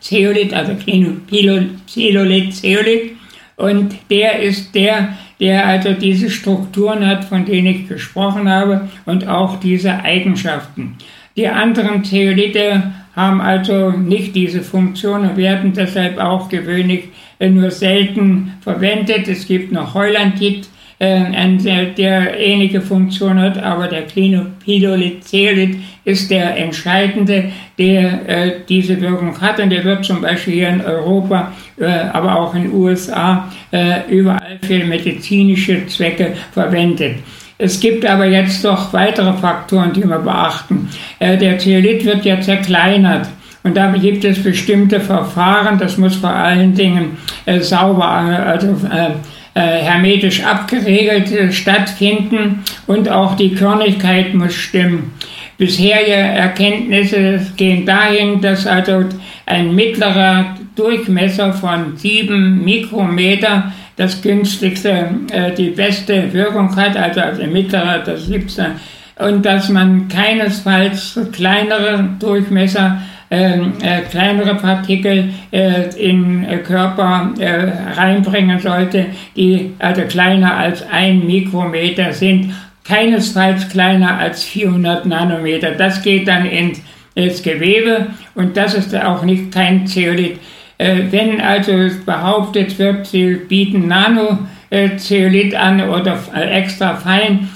Zeolit, 0.00 0.54
also 0.54 0.74
Klinozeolit, 0.74 2.54
Zeolit. 2.54 3.12
Und 3.56 3.94
der 4.10 4.40
ist 4.40 4.74
der, 4.74 5.16
der 5.38 5.66
also 5.66 5.92
diese 5.92 6.30
Strukturen 6.30 7.06
hat, 7.06 7.24
von 7.24 7.44
denen 7.44 7.66
ich 7.66 7.88
gesprochen 7.88 8.48
habe, 8.48 8.88
und 9.04 9.28
auch 9.28 9.60
diese 9.60 10.02
Eigenschaften. 10.02 10.96
Die 11.36 11.48
anderen 11.48 12.04
Zeolite 12.04 12.92
haben 13.14 13.40
also 13.40 13.90
nicht 13.90 14.34
diese 14.34 14.62
Funktion 14.62 15.22
und 15.22 15.36
werden 15.36 15.72
deshalb 15.74 16.18
auch 16.18 16.48
gewöhnlich 16.48 17.04
nur 17.40 17.70
selten 17.70 18.54
verwendet. 18.60 19.28
Es 19.28 19.46
gibt 19.46 19.72
noch 19.72 19.94
Heulandit, 19.94 20.68
der, 21.02 21.84
der 21.86 22.38
ähnliche 22.38 22.80
Funktion 22.80 23.40
hat, 23.40 23.62
aber 23.62 23.88
der 23.88 24.02
Clinopidolitzerit 24.02 25.76
ist 26.04 26.30
der 26.30 26.56
entscheidende, 26.56 27.50
der 27.78 28.28
äh, 28.28 28.52
diese 28.68 29.00
Wirkung 29.00 29.40
hat 29.40 29.58
und 29.60 29.70
der 29.70 29.84
wird 29.84 30.04
zum 30.04 30.20
Beispiel 30.20 30.54
hier 30.54 30.68
in 30.68 30.80
Europa, 30.80 31.52
äh, 31.78 31.86
aber 31.86 32.38
auch 32.38 32.54
in 32.54 32.62
den 32.62 32.72
USA 32.72 33.50
äh, 33.72 34.00
überall 34.08 34.58
für 34.62 34.84
medizinische 34.84 35.86
Zwecke 35.86 36.34
verwendet. 36.52 37.16
Es 37.58 37.78
gibt 37.78 38.04
aber 38.04 38.26
jetzt 38.26 38.64
doch 38.64 38.92
weitere 38.92 39.32
Faktoren, 39.34 39.92
die 39.92 40.04
wir 40.04 40.18
beachten. 40.18 40.88
Äh, 41.18 41.36
der 41.36 41.58
Zeolit 41.58 42.04
wird 42.04 42.24
ja 42.24 42.40
zerkleinert. 42.40 43.28
Und 43.64 43.76
da 43.76 43.92
gibt 43.92 44.24
es 44.24 44.42
bestimmte 44.42 44.98
Verfahren, 44.98 45.78
das 45.78 45.96
muss 45.96 46.16
vor 46.16 46.30
allen 46.30 46.74
Dingen 46.74 47.16
äh, 47.46 47.60
sauber, 47.60 48.08
also 48.08 48.66
äh, 48.90 49.06
äh, 49.06 49.10
hermetisch 49.60 50.42
abgeregelt 50.42 51.30
äh, 51.30 51.52
stattfinden 51.52 52.64
und 52.86 53.08
auch 53.08 53.36
die 53.36 53.54
Körnigkeit 53.54 54.34
muss 54.34 54.54
stimmen. 54.54 55.12
Bisherige 55.58 56.12
Erkenntnisse 56.12 57.40
gehen 57.56 57.84
dahin, 57.84 58.40
dass 58.40 58.66
also 58.66 59.04
ein 59.46 59.74
mittlerer 59.74 60.56
Durchmesser 60.74 61.52
von 61.52 61.96
sieben 61.96 62.64
Mikrometer 62.64 63.72
das 63.96 64.22
günstigste, 64.22 65.10
äh, 65.30 65.52
die 65.54 65.70
beste 65.70 66.32
Wirkung 66.32 66.74
hat, 66.74 66.96
also 66.96 67.20
als 67.20 67.38
mittlerer 67.38 67.98
das 67.98 68.26
liebste, 68.28 68.72
und 69.18 69.44
dass 69.44 69.68
man 69.68 70.08
keinesfalls 70.08 71.20
kleinere 71.32 72.08
Durchmesser 72.18 72.96
äh, 72.96 73.11
kleinere 74.10 74.56
Partikel 74.56 75.30
äh, 75.50 75.88
in 75.96 76.44
äh, 76.44 76.58
Körper 76.58 77.30
äh, 77.38 77.70
reinbringen 77.98 78.58
sollte, 78.60 79.06
die 79.34 79.72
also 79.78 80.02
kleiner 80.02 80.54
als 80.54 80.84
ein 80.90 81.26
Mikrometer 81.26 82.12
sind, 82.12 82.52
keinesfalls 82.84 83.70
kleiner 83.70 84.18
als 84.18 84.44
400 84.44 85.06
Nanometer. 85.06 85.70
Das 85.70 86.02
geht 86.02 86.28
dann 86.28 86.44
ins, 86.44 86.82
ins 87.14 87.42
Gewebe 87.42 88.08
und 88.34 88.54
das 88.56 88.74
ist 88.74 88.94
auch 88.94 89.22
nicht 89.22 89.50
kein 89.50 89.86
Zeolit. 89.86 90.38
Äh, 90.76 91.04
wenn 91.10 91.40
also 91.40 91.72
behauptet 92.04 92.78
wird, 92.78 93.06
sie 93.06 93.36
bieten 93.48 93.88
Nano-Zeolit 93.88 95.54
an 95.54 95.88
oder 95.88 96.18
extra 96.34 96.96
fein, 96.96 97.48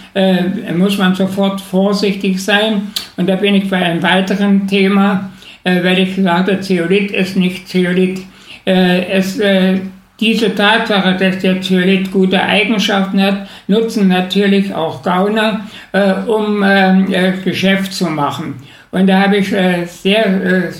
muss 0.74 0.96
man 0.96 1.14
sofort 1.14 1.60
vorsichtig 1.60 2.42
sein. 2.42 2.90
Und 3.18 3.28
da 3.28 3.36
bin 3.36 3.54
ich 3.54 3.68
bei 3.68 3.76
einem 3.76 4.02
weiteren 4.02 4.66
Thema, 4.66 5.30
äh, 5.66 5.82
weil 5.82 5.98
ich 5.98 6.14
sagte, 6.14 6.60
Zeolit 6.60 7.10
ist 7.10 7.36
nicht 7.36 7.68
Zeolit. 7.68 8.20
Äh, 8.64 9.06
es, 9.06 9.40
äh, 9.40 9.80
diese 10.20 10.54
Tatsache, 10.54 11.16
dass 11.18 11.40
der 11.40 11.60
Zeolit 11.60 12.12
gute 12.12 12.40
Eigenschaften 12.40 13.20
hat, 13.20 13.48
nutzen 13.66 14.06
natürlich 14.06 14.72
auch 14.72 15.02
Gauner, 15.02 15.66
äh, 15.90 16.12
um 16.26 16.62
ähm, 16.64 17.12
äh, 17.12 17.32
Geschäft 17.44 17.92
zu 17.92 18.06
machen. 18.06 18.54
Und 18.92 19.08
da 19.08 19.22
habe 19.22 19.38
ich 19.38 19.48
sehr 19.48 20.70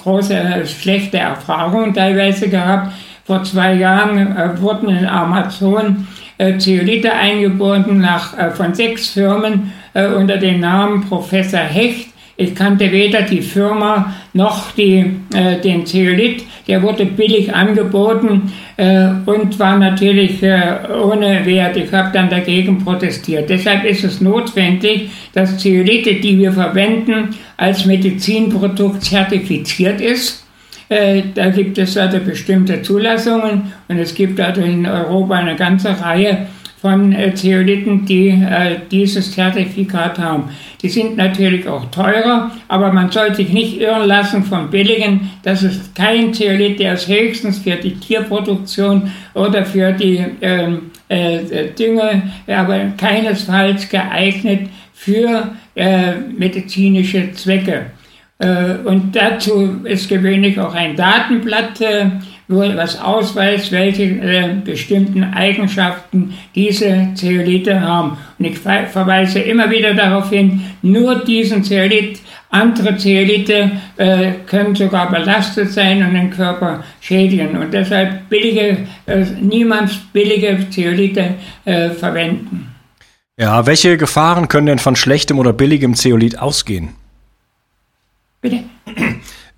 große, 0.00 0.64
schlechte 0.66 1.18
Erfahrungen 1.18 1.92
teilweise 1.92 2.48
gehabt. 2.48 2.92
Vor 3.24 3.42
zwei 3.42 3.74
Jahren 3.74 4.60
wurden 4.60 4.90
in 4.90 5.06
Amazon 5.06 6.06
Zeolite 6.58 7.12
eingebunden 7.12 7.98
nach, 7.98 8.54
von 8.54 8.74
sechs 8.74 9.08
Firmen 9.08 9.72
unter 9.92 10.36
dem 10.36 10.60
Namen 10.60 11.08
Professor 11.08 11.60
Hecht 11.60 12.13
ich 12.36 12.54
kannte 12.54 12.90
weder 12.90 13.22
die 13.22 13.42
Firma 13.42 14.14
noch 14.32 14.72
die, 14.72 15.04
äh, 15.32 15.60
den 15.62 15.86
Zeolit. 15.86 16.44
Der 16.66 16.82
wurde 16.82 17.06
billig 17.06 17.54
angeboten 17.54 18.52
äh, 18.76 19.08
und 19.26 19.58
war 19.58 19.78
natürlich 19.78 20.42
äh, 20.42 20.78
ohne 21.00 21.46
Wert. 21.46 21.76
Ich 21.76 21.92
habe 21.92 22.10
dann 22.12 22.28
dagegen 22.28 22.82
protestiert. 22.82 23.48
Deshalb 23.48 23.84
ist 23.84 24.02
es 24.02 24.20
notwendig, 24.20 25.10
dass 25.32 25.58
Zeolite, 25.58 26.14
die 26.14 26.38
wir 26.38 26.52
verwenden, 26.52 27.36
als 27.56 27.86
Medizinprodukt 27.86 29.04
zertifiziert 29.04 30.00
ist. 30.00 30.44
Äh, 30.88 31.22
da 31.34 31.50
gibt 31.50 31.78
es 31.78 31.96
also 31.96 32.18
bestimmte 32.18 32.82
Zulassungen 32.82 33.72
und 33.88 33.98
es 33.98 34.14
gibt 34.14 34.40
also 34.40 34.60
in 34.60 34.86
Europa 34.86 35.34
eine 35.34 35.54
ganze 35.54 36.00
Reihe 36.00 36.46
von 36.84 37.12
äh, 37.12 37.34
Zeoliten, 37.34 38.04
die 38.04 38.28
äh, 38.28 38.76
dieses 38.90 39.32
Zertifikat 39.32 40.18
haben. 40.18 40.50
Die 40.82 40.90
sind 40.90 41.16
natürlich 41.16 41.66
auch 41.66 41.90
teurer, 41.90 42.50
aber 42.68 42.92
man 42.92 43.10
soll 43.10 43.34
sich 43.34 43.48
nicht 43.48 43.80
irren 43.80 44.06
lassen 44.06 44.44
von 44.44 44.68
billigen. 44.68 45.30
Das 45.42 45.62
ist 45.62 45.94
kein 45.94 46.34
Zeolit, 46.34 46.78
der 46.78 46.92
ist 46.92 47.08
höchstens 47.08 47.60
für 47.60 47.76
die 47.76 47.94
Tierproduktion 47.94 49.10
oder 49.32 49.64
für 49.64 49.92
die 49.92 50.26
ähm, 50.42 50.90
äh, 51.08 51.68
Dünge, 51.70 52.22
aber 52.46 52.78
keinesfalls 52.98 53.88
geeignet 53.88 54.68
für 54.92 55.54
äh, 55.74 56.16
medizinische 56.36 57.32
Zwecke. 57.32 57.86
Äh, 58.38 58.74
und 58.84 59.16
dazu 59.16 59.80
ist 59.84 60.10
gewöhnlich 60.10 60.60
auch 60.60 60.74
ein 60.74 60.96
Datenblatt 60.96 61.80
äh, 62.48 62.76
was 62.76 63.00
ausweist, 63.00 63.72
welche 63.72 64.04
äh, 64.04 64.54
bestimmten 64.64 65.24
Eigenschaften 65.24 66.34
diese 66.54 67.08
Zeolite 67.14 67.80
haben. 67.80 68.18
Und 68.38 68.44
ich 68.44 68.58
verweise 68.58 69.40
immer 69.40 69.70
wieder 69.70 69.94
darauf 69.94 70.30
hin, 70.30 70.62
nur 70.82 71.24
diesen 71.24 71.64
Zeolit, 71.64 72.20
andere 72.50 72.96
Zeolite 72.96 73.72
äh, 73.96 74.32
können 74.46 74.74
sogar 74.76 75.10
belastet 75.10 75.72
sein 75.72 76.06
und 76.06 76.14
den 76.14 76.30
Körper 76.30 76.84
schädigen. 77.00 77.56
Und 77.56 77.74
deshalb 77.74 78.28
billige, 78.28 78.86
äh, 79.06 79.24
niemals 79.40 79.96
billige 80.12 80.70
Zeolite 80.70 81.34
äh, 81.64 81.90
verwenden. 81.90 82.74
Ja, 83.36 83.66
welche 83.66 83.96
Gefahren 83.96 84.46
können 84.46 84.66
denn 84.66 84.78
von 84.78 84.94
schlechtem 84.94 85.40
oder 85.40 85.52
billigem 85.52 85.96
Zeolit 85.96 86.38
ausgehen? 86.38 86.90
Bitte? 88.40 88.60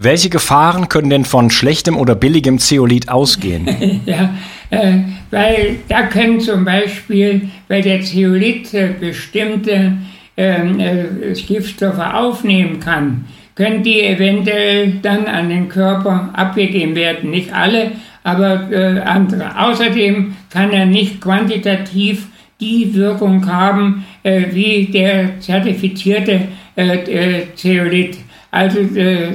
Welche 0.07 0.31
Gefahren 0.31 0.88
können 0.88 1.11
denn 1.11 1.25
von 1.25 1.51
schlechtem 1.51 1.97
oder 1.97 2.14
billigem 2.14 2.61
Zeolit 2.61 3.09
ausgehen? 3.09 3.66
ja, 4.07 4.31
Äh, 4.71 4.99
weil 5.31 5.79
da 5.88 6.03
können 6.03 6.40
zum 6.40 6.64
Beispiel, 6.64 7.49
weil 7.69 7.83
der 7.83 8.03
Zeolit 8.03 8.71
bestimmte 9.01 9.97
ähm, 10.37 10.79
äh, 10.79 11.33
Giftstoffe 11.35 11.99
aufnehmen 11.99 12.79
kann, 12.79 13.25
können 13.57 13.83
die 13.83 14.01
eventuell 14.03 14.95
dann 15.03 15.27
an 15.27 15.49
den 15.49 15.69
Körper 15.69 16.31
abgegeben 16.35 16.95
werden. 16.95 17.31
Nicht 17.31 17.53
alle, 17.53 17.92
aber 18.23 18.71
äh, 18.71 19.01
andere. 19.01 19.59
Außerdem 19.59 20.37
kann 20.51 20.73
er 20.73 20.87
nicht 20.87 21.21
quantitativ 21.21 22.27
die 22.61 22.95
Wirkung 22.95 23.47
haben 23.47 24.05
äh, 24.23 24.45
wie 24.53 24.87
der 24.87 25.40
zertifizierte 25.40 26.42
äh 26.77 27.47
Zeolit. 27.55 28.19
Also 28.57 28.79
äh, 28.81 29.33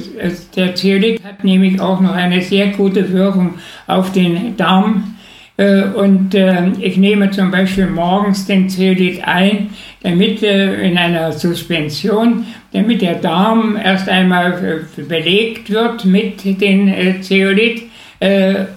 der 0.55 0.73
Zeolit 0.73 1.23
hat 1.23 1.43
nämlich 1.43 1.79
auch 1.79 2.01
noch 2.01 2.15
eine 2.15 2.41
sehr 2.41 2.69
gute 2.69 3.13
Wirkung 3.13 3.59
auf 3.85 4.11
den 4.11 4.57
Darm. 4.57 5.15
Äh, 5.57 5.83
und 5.83 6.33
ich 6.33 6.97
nehme 6.97 7.29
zum 7.29 7.51
Beispiel 7.51 7.85
morgens 7.85 8.47
den 8.47 8.67
Zeolit 8.67 9.21
ein, 9.23 9.69
damit 10.01 10.41
in 10.41 10.97
einer 10.97 11.31
Suspension, 11.31 12.45
damit 12.73 13.03
der 13.03 13.15
Darm 13.15 13.77
erst 13.77 14.09
einmal 14.09 14.85
belegt 14.95 15.69
wird 15.69 16.05
mit 16.05 16.43
dem 16.43 17.21
Zeolit 17.21 17.83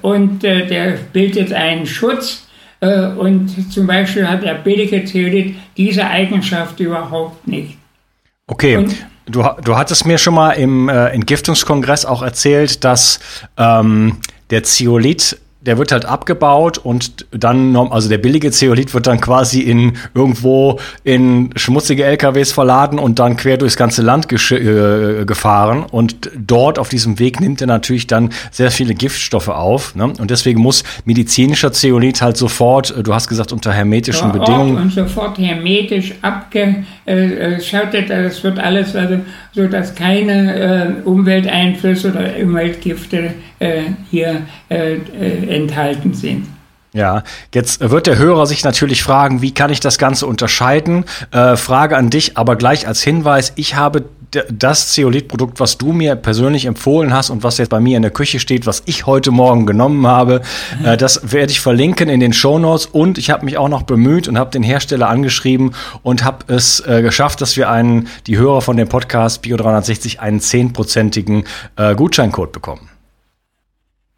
und 0.02 0.42
der 0.42 0.98
bildet 1.12 1.52
einen 1.52 1.86
Schutz 1.86 2.46
äh, 2.84 3.06
und 3.06 3.72
zum 3.72 3.86
Beispiel 3.86 4.28
hat 4.28 4.42
der 4.42 4.54
billige 4.54 5.04
Zeolit 5.04 5.54
diese 5.76 6.06
Eigenschaft 6.06 6.80
überhaupt 6.80 7.46
nicht. 7.48 7.78
Okay. 8.46 8.76
Und 8.76 8.94
Du, 9.26 9.42
du 9.62 9.76
hattest 9.76 10.04
mir 10.06 10.18
schon 10.18 10.34
mal 10.34 10.52
im 10.52 10.88
äh, 10.88 11.08
Entgiftungskongress 11.08 12.04
auch 12.04 12.22
erzählt, 12.22 12.84
dass 12.84 13.20
ähm, 13.56 14.18
der 14.50 14.64
Zeolit 14.64 15.38
der 15.64 15.78
wird 15.78 15.92
halt 15.92 16.04
abgebaut 16.04 16.78
und 16.78 17.26
dann, 17.30 17.74
also 17.76 18.08
der 18.08 18.18
billige 18.18 18.50
Zeolit 18.50 18.92
wird 18.92 19.06
dann 19.06 19.20
quasi 19.20 19.60
in 19.60 19.94
irgendwo 20.14 20.78
in 21.04 21.50
schmutzige 21.56 22.04
LKWs 22.04 22.52
verladen 22.52 22.98
und 22.98 23.18
dann 23.18 23.36
quer 23.36 23.56
durchs 23.56 23.76
ganze 23.76 24.02
Land 24.02 24.30
äh, 24.30 25.24
gefahren. 25.24 25.84
Und 25.90 26.30
dort 26.36 26.78
auf 26.78 26.90
diesem 26.90 27.18
Weg 27.18 27.40
nimmt 27.40 27.62
er 27.62 27.66
natürlich 27.66 28.06
dann 28.06 28.30
sehr 28.50 28.70
viele 28.70 28.94
Giftstoffe 28.94 29.48
auf. 29.48 29.94
Ne? 29.94 30.04
Und 30.04 30.30
deswegen 30.30 30.60
muss 30.60 30.84
medizinischer 31.06 31.72
Zeolit 31.72 32.20
halt 32.20 32.36
sofort, 32.36 32.94
äh, 32.96 33.02
du 33.02 33.14
hast 33.14 33.28
gesagt, 33.28 33.50
unter 33.52 33.72
hermetischen 33.72 34.30
Vor 34.30 34.40
Bedingungen. 34.40 34.76
Und 34.76 34.92
sofort 34.92 35.38
hermetisch 35.38 36.12
abgeschottet. 37.06 38.10
Das 38.10 38.42
wird 38.42 38.58
alles, 38.58 38.94
also, 38.96 39.20
so 39.52 39.66
dass 39.68 39.94
keine 39.94 41.02
äh, 41.04 41.08
Umwelteinflüsse 41.08 42.10
oder 42.10 42.30
Umweltgifte 42.42 43.34
äh, 43.58 43.82
hier 44.10 44.42
äh, 44.68 44.94
äh 44.94 45.56
enthalten 45.56 46.14
sind. 46.14 46.46
Ja, 46.92 47.24
jetzt 47.52 47.80
wird 47.90 48.06
der 48.06 48.18
Hörer 48.18 48.46
sich 48.46 48.62
natürlich 48.62 49.02
fragen, 49.02 49.42
wie 49.42 49.52
kann 49.52 49.72
ich 49.72 49.80
das 49.80 49.98
Ganze 49.98 50.28
unterscheiden? 50.28 51.04
Äh, 51.32 51.56
Frage 51.56 51.96
an 51.96 52.08
dich, 52.08 52.36
aber 52.36 52.54
gleich 52.54 52.86
als 52.86 53.02
Hinweis, 53.02 53.52
ich 53.56 53.74
habe 53.74 54.04
das 54.50 54.92
Zeolit-Produkt, 54.92 55.60
was 55.60 55.78
du 55.78 55.92
mir 55.92 56.16
persönlich 56.16 56.66
empfohlen 56.66 57.12
hast 57.12 57.30
und 57.30 57.42
was 57.42 57.58
jetzt 57.58 57.68
bei 57.68 57.80
mir 57.80 57.96
in 57.96 58.02
der 58.02 58.10
Küche 58.10 58.40
steht, 58.40 58.66
was 58.66 58.82
ich 58.86 59.06
heute 59.06 59.30
Morgen 59.30 59.66
genommen 59.66 60.06
habe, 60.06 60.42
äh, 60.84 60.96
das 60.96 61.32
werde 61.32 61.52
ich 61.52 61.60
verlinken 61.60 62.08
in 62.08 62.20
den 62.20 62.32
Show 62.32 62.58
Notes 62.58 62.86
und 62.86 63.18
ich 63.18 63.30
habe 63.30 63.44
mich 63.44 63.56
auch 63.58 63.68
noch 63.68 63.82
bemüht 63.82 64.28
und 64.28 64.38
habe 64.38 64.50
den 64.50 64.62
Hersteller 64.62 65.08
angeschrieben 65.08 65.72
und 66.02 66.24
habe 66.24 66.52
es 66.52 66.80
äh, 66.80 67.02
geschafft, 67.02 67.40
dass 67.40 67.56
wir 67.56 67.70
einen, 67.70 68.08
die 68.26 68.36
Hörer 68.36 68.60
von 68.60 68.76
dem 68.76 68.88
Podcast 68.88 69.44
Bio360 69.44 70.18
einen 70.18 70.40
zehnprozentigen 70.40 71.44
äh, 71.76 71.94
Gutscheincode 71.94 72.52
bekommen. 72.52 72.88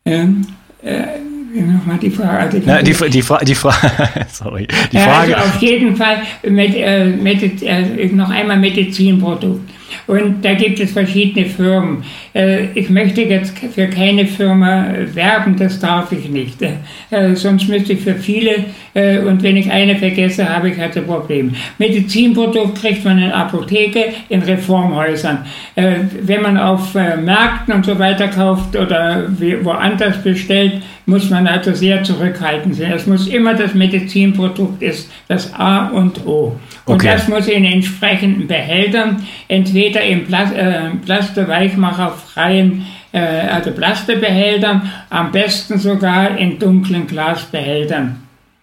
Ähm, 0.04 0.46
äh, 0.82 1.02
Nochmal 1.62 1.98
die 1.98 2.10
Frage. 2.10 2.38
Also 2.38 2.60
Na, 2.66 2.82
die, 2.82 2.92
die, 2.92 3.22
Fra 3.22 3.38
die, 3.38 3.54
Fra 3.54 3.74
sorry, 4.32 4.66
die 4.92 4.98
Frage. 4.98 5.36
Also 5.36 5.48
auf 5.48 5.62
jeden 5.62 5.96
Fall 5.96 6.18
mit, 6.46 6.74
äh, 6.74 7.06
mit, 7.06 7.62
äh, 7.62 8.06
noch 8.12 8.30
einmal 8.30 8.58
Medizinprodukt. 8.58 9.70
Und 10.06 10.44
da 10.44 10.54
gibt 10.54 10.80
es 10.80 10.92
verschiedene 10.92 11.46
Firmen. 11.46 12.04
Äh, 12.34 12.66
ich 12.74 12.90
möchte 12.90 13.22
jetzt 13.22 13.56
für 13.58 13.88
keine 13.88 14.26
Firma 14.26 14.86
werben, 15.14 15.56
das 15.56 15.80
darf 15.80 16.12
ich 16.12 16.28
nicht. 16.28 16.62
Äh, 17.10 17.34
sonst 17.34 17.68
müsste 17.68 17.94
ich 17.94 18.00
für 18.00 18.14
viele, 18.14 18.66
äh, 18.94 19.18
und 19.18 19.42
wenn 19.42 19.56
ich 19.56 19.70
eine 19.70 19.96
vergesse, 19.96 20.48
habe 20.48 20.70
ich 20.70 20.78
halt 20.78 20.96
ein 20.96 21.06
Problem. 21.06 21.54
Medizinprodukt 21.78 22.80
kriegt 22.80 23.04
man 23.04 23.18
in 23.18 23.30
Apotheke, 23.30 24.06
in 24.28 24.42
Reformhäusern. 24.42 25.38
Wenn 25.74 26.42
man 26.42 26.56
auf 26.56 26.94
Märkten 26.94 27.74
und 27.74 27.84
so 27.84 27.98
weiter 27.98 28.28
kauft 28.28 28.76
oder 28.76 29.28
woanders 29.62 30.22
bestellt, 30.22 30.82
muss 31.06 31.30
man 31.30 31.46
also 31.46 31.72
sehr 31.72 32.02
zurückhaltend 32.02 32.74
sein. 32.74 32.92
Es 32.92 33.06
muss 33.06 33.28
immer 33.28 33.54
das 33.54 33.74
Medizinprodukt 33.74 34.82
ist 34.82 35.10
das 35.28 35.54
A 35.54 35.88
und 35.88 36.26
O. 36.26 36.56
Und 36.84 36.94
okay. 36.96 37.10
das 37.12 37.28
muss 37.28 37.46
in 37.46 37.64
entsprechenden 37.64 38.46
Behältern, 38.46 39.24
entweder 39.48 39.75
im 39.84 40.26
Plas 40.26 40.52
äh, 40.52 40.90
Plasterweichmacher 41.04 42.10
freien, 42.10 42.86
äh, 43.12 43.18
also 43.18 43.72
Plasterbehältern, 43.72 44.90
am 45.10 45.32
besten 45.32 45.78
sogar 45.78 46.36
in 46.36 46.58
dunklen 46.58 47.06
Glasbehältern. 47.06 48.22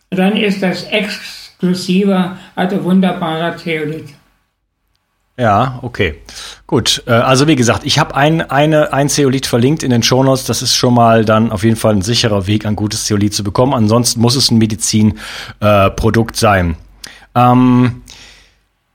Dann 0.09 0.37
ist 0.37 0.61
das 0.61 0.83
exklusiver, 0.83 2.37
also 2.55 2.83
wunderbarer 2.83 3.55
Theolit. 3.57 4.09
Ja, 5.35 5.79
okay. 5.81 6.21
Gut. 6.67 7.03
Äh, 7.07 7.13
also 7.13 7.47
wie 7.47 7.55
gesagt, 7.55 7.85
ich 7.85 7.97
habe 7.97 8.15
ein, 8.15 8.41
ein 8.41 9.09
Zeolit 9.09 9.47
verlinkt 9.47 9.81
in 9.81 9.89
den 9.89 10.03
Shownotes. 10.03 10.45
Das 10.45 10.61
ist 10.61 10.75
schon 10.75 10.93
mal 10.93 11.25
dann 11.25 11.51
auf 11.51 11.63
jeden 11.63 11.75
Fall 11.75 11.95
ein 11.95 12.03
sicherer 12.03 12.45
Weg, 12.45 12.67
ein 12.67 12.75
gutes 12.75 13.05
Zeolit 13.05 13.33
zu 13.33 13.43
bekommen. 13.43 13.73
Ansonsten 13.73 14.21
muss 14.21 14.35
es 14.35 14.51
ein 14.51 14.59
Medizinprodukt 14.59 16.35
äh, 16.35 16.39
sein. 16.39 16.75
Ähm, 17.35 18.02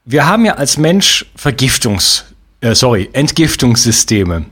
wir 0.08 0.26
haben 0.26 0.46
ja 0.46 0.54
als 0.54 0.78
Mensch 0.78 1.26
Vergiftungs, 1.36 2.24
äh, 2.62 2.74
sorry, 2.74 3.10
Entgiftungssysteme. 3.12 4.46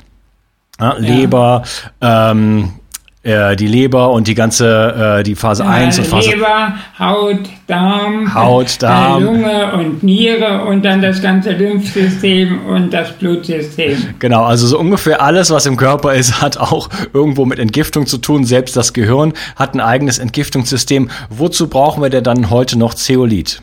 Ja, 0.79 0.95
Leber, 0.99 1.63
ähm, 2.03 2.75
äh, 3.23 3.57
die 3.57 3.67
Leber 3.67 4.11
und 4.11 4.29
die 4.29 4.35
ganze, 4.35 5.17
äh, 5.21 5.23
die 5.23 5.35
Phase 5.35 5.63
ja, 5.63 5.71
1 5.71 5.99
und 5.99 6.07
Phase 6.09 6.33
Leber, 6.33 6.75
Haut, 6.99 7.39
Darm, 7.67 8.35
Haut, 8.35 8.83
Darm, 8.83 9.25
Lunge 9.25 9.73
und 9.73 10.03
Niere 10.03 10.67
und 10.67 10.85
dann 10.85 11.01
das 11.01 11.23
ganze 11.23 11.53
Lymphsystem 11.53 12.67
und 12.67 12.93
das 12.93 13.13
Blutsystem. 13.13 13.97
Genau, 14.19 14.45
also 14.45 14.67
so 14.67 14.79
ungefähr 14.79 15.23
alles, 15.23 15.51
was 15.51 15.65
im 15.65 15.79
Körper 15.79 16.13
ist, 16.13 16.43
hat 16.43 16.59
auch 16.59 16.91
irgendwo 17.15 17.47
mit 17.47 17.59
Entgiftung 17.59 18.07
zu 18.07 18.19
tun. 18.19 18.45
Selbst 18.45 18.77
das 18.77 18.93
Gehirn 18.93 19.33
hat 19.57 19.73
ein 19.73 19.81
eigenes 19.81 20.19
Entgiftungssystem. 20.19 21.09
Wozu 21.31 21.69
brauchen 21.69 22.03
wir 22.03 22.11
denn 22.11 22.25
dann 22.25 22.51
heute 22.51 22.79
noch 22.79 22.93
Zeolit? 22.93 23.63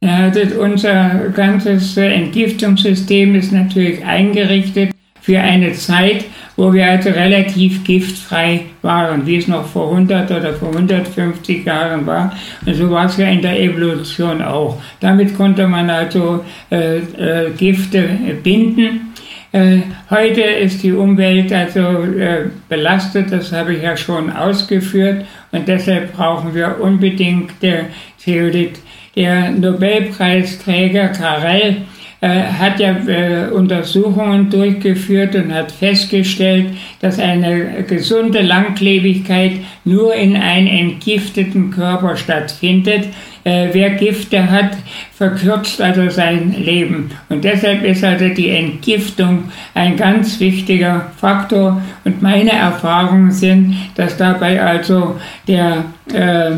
Das, 0.00 0.52
unser 0.52 1.30
ganzes 1.34 1.96
Entgiftungssystem 1.96 3.34
ist 3.34 3.52
natürlich 3.52 4.04
eingerichtet 4.04 4.92
für 5.20 5.40
eine 5.40 5.72
Zeit, 5.72 6.24
wo 6.56 6.72
wir 6.72 6.86
also 6.86 7.10
relativ 7.10 7.84
giftfrei 7.84 8.62
waren, 8.82 9.26
wie 9.26 9.36
es 9.36 9.48
noch 9.48 9.66
vor 9.66 9.90
100 9.90 10.30
oder 10.30 10.54
vor 10.54 10.68
150 10.68 11.64
Jahren 11.66 12.06
war. 12.06 12.32
Und 12.64 12.74
so 12.74 12.90
war 12.90 13.06
es 13.06 13.16
ja 13.16 13.28
in 13.28 13.42
der 13.42 13.60
Evolution 13.60 14.40
auch. 14.40 14.80
Damit 15.00 15.36
konnte 15.36 15.66
man 15.66 15.90
also 15.90 16.44
äh, 16.70 16.98
äh, 16.98 17.50
Gifte 17.56 18.08
binden. 18.42 19.12
Äh, 19.52 19.78
heute 20.10 20.42
ist 20.42 20.82
die 20.82 20.92
Umwelt 20.92 21.52
also 21.52 21.80
äh, 21.80 22.46
belastet, 22.68 23.32
das 23.32 23.52
habe 23.52 23.74
ich 23.74 23.82
ja 23.82 23.96
schon 23.96 24.30
ausgeführt, 24.30 25.24
und 25.52 25.66
deshalb 25.66 26.12
brauchen 26.14 26.54
wir 26.54 26.76
unbedingt 26.80 27.62
der 27.62 27.86
Theorit. 28.22 28.78
Der 29.18 29.50
Nobelpreisträger 29.50 31.08
Karel 31.08 31.78
äh, 32.20 32.28
hat 32.28 32.78
ja 32.78 32.96
äh, 33.08 33.50
Untersuchungen 33.50 34.48
durchgeführt 34.48 35.34
und 35.34 35.52
hat 35.52 35.72
festgestellt, 35.72 36.66
dass 37.00 37.18
eine 37.18 37.82
gesunde 37.82 38.42
Langlebigkeit 38.42 39.54
nur 39.84 40.14
in 40.14 40.36
einem 40.36 40.68
entgifteten 40.68 41.72
Körper 41.72 42.16
stattfindet. 42.16 43.08
Äh, 43.42 43.70
wer 43.72 43.90
Gifte 43.90 44.48
hat, 44.48 44.76
verkürzt 45.16 45.80
also 45.82 46.08
sein 46.10 46.54
Leben. 46.56 47.10
Und 47.28 47.42
deshalb 47.42 47.82
ist 47.82 48.04
also 48.04 48.28
die 48.28 48.50
Entgiftung 48.50 49.50
ein 49.74 49.96
ganz 49.96 50.38
wichtiger 50.38 51.10
Faktor. 51.16 51.82
Und 52.04 52.22
meine 52.22 52.52
Erfahrungen 52.52 53.32
sind, 53.32 53.74
dass 53.96 54.16
dabei 54.16 54.62
also 54.62 55.16
der 55.48 55.86
äh, 56.14 56.52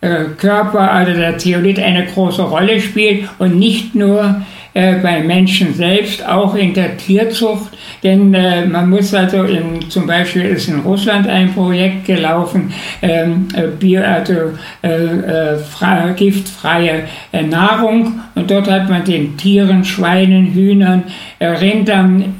Körper, 0.00 0.92
also 0.92 1.12
der 1.12 1.38
Zeolit 1.38 1.78
eine 1.80 2.06
große 2.06 2.42
Rolle 2.42 2.80
spielt 2.80 3.28
und 3.38 3.58
nicht 3.58 3.94
nur 3.94 4.42
äh, 4.76 4.96
bei 4.96 5.22
Menschen 5.22 5.72
selbst, 5.72 6.22
auch 6.28 6.54
in 6.54 6.74
der 6.74 6.98
Tierzucht. 6.98 7.72
Denn 8.02 8.34
äh, 8.34 8.66
man 8.66 8.90
muss 8.90 9.14
also, 9.14 9.44
in, 9.44 9.88
zum 9.88 10.06
Beispiel 10.06 10.42
ist 10.42 10.68
in 10.68 10.80
Russland 10.80 11.26
ein 11.26 11.54
Projekt 11.54 12.04
gelaufen, 12.04 12.74
ähm, 13.00 13.48
äh, 13.54 13.68
Bio, 13.68 14.02
also 14.02 14.52
äh, 14.82 14.92
äh, 14.92 15.56
frei, 15.56 16.12
giftfreie 16.14 17.04
äh, 17.32 17.42
Nahrung. 17.42 18.20
Und 18.34 18.50
dort 18.50 18.70
hat 18.70 18.90
man 18.90 19.02
den 19.02 19.38
Tieren, 19.38 19.82
Schweinen, 19.82 20.52
Hühnern, 20.52 21.04
Rindern, 21.40 22.34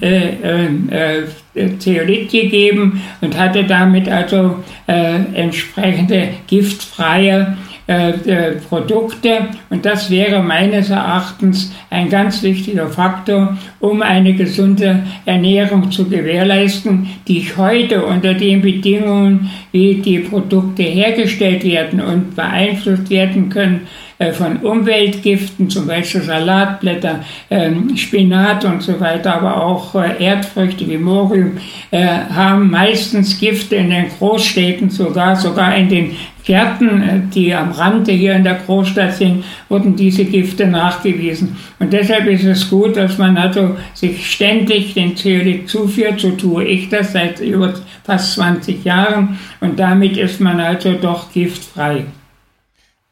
Zeolit 1.79 2.31
gegeben 2.31 3.03
und 3.21 3.38
hatte 3.38 3.64
damit 3.64 4.09
also 4.09 4.62
äh, 4.87 5.16
entsprechende 5.35 6.29
giftfreie 6.47 7.57
äh, 7.88 8.11
äh, 8.11 8.53
Produkte. 8.68 9.49
Und 9.70 9.85
das 9.85 10.11
wäre 10.11 10.42
meines 10.42 10.90
Erachtens 10.90 11.72
ein 11.88 12.11
ganz 12.11 12.42
wichtiger 12.42 12.88
Faktor, 12.88 13.57
um 13.79 14.03
eine 14.03 14.35
gesunde 14.35 15.05
Ernährung 15.25 15.92
zu 15.92 16.09
gewährleisten, 16.09 17.09
die 17.29 17.38
ich 17.38 17.57
heute 17.57 18.05
unter 18.05 18.35
den 18.35 18.61
Bedingungen, 18.61 19.51
wie 19.70 19.94
die 19.94 20.18
Produkte 20.18 20.83
hergestellt 20.83 21.62
werden 21.64 22.01
und 22.01 22.35
beeinflusst 22.35 23.09
werden 23.09 23.51
können, 23.51 23.87
äh, 24.18 24.33
von 24.33 24.57
Umweltgiften, 24.57 25.68
zum 25.68 25.87
Beispiel 25.87 26.22
Salatblätter, 26.22 27.20
ähm, 27.51 27.94
Spinat 27.99 28.64
und 28.64 28.83
so 28.83 28.99
weiter, 28.99 29.35
aber 29.35 29.62
auch 29.62 29.94
äh, 29.94 30.25
Erdfrüchte 30.25 30.88
wie 30.88 30.96
Morium, 30.96 31.59
äh, 31.90 32.07
haben 32.07 32.70
meistens 32.70 33.38
Gifte 33.38 33.77
in 33.77 33.90
den 33.90 34.07
Großstädten 34.09 34.88
sogar, 34.88 35.37
sogar 35.37 35.77
in 35.77 35.90
den 35.90 36.16
Gärten, 36.47 37.29
die 37.35 37.53
am 37.53 37.73
Rande 37.73 38.13
hier 38.13 38.35
in 38.35 38.45
der 38.45 38.55
Großstadt 38.55 39.15
sind, 39.15 39.45
wurden 39.69 39.97
diese 39.97 40.25
Gifte 40.25 40.69
nachgewiesen. 40.69 41.57
Und 41.81 41.93
deshalb 41.93 42.27
ist 42.27 42.45
es 42.45 42.71
gut, 42.71 42.97
dass 42.97 43.19
man 43.19 43.37
also 43.37 43.77
sich 43.95 44.31
ständig 44.31 44.95
den 44.95 45.17
Zeolit 45.17 45.69
zuführt. 45.69 46.21
So 46.21 46.31
tue 46.31 46.65
ich 46.65 46.89
das 46.89 47.13
seit 47.13 47.41
über 47.41 47.75
fast 48.05 48.35
20 48.35 48.85
Jahren. 48.85 49.39
Und 49.61 49.79
damit 49.81 50.17
ist 50.17 50.41
man 50.41 50.61
also 50.61 50.93
doch 50.93 51.33
giftfrei. 51.33 52.05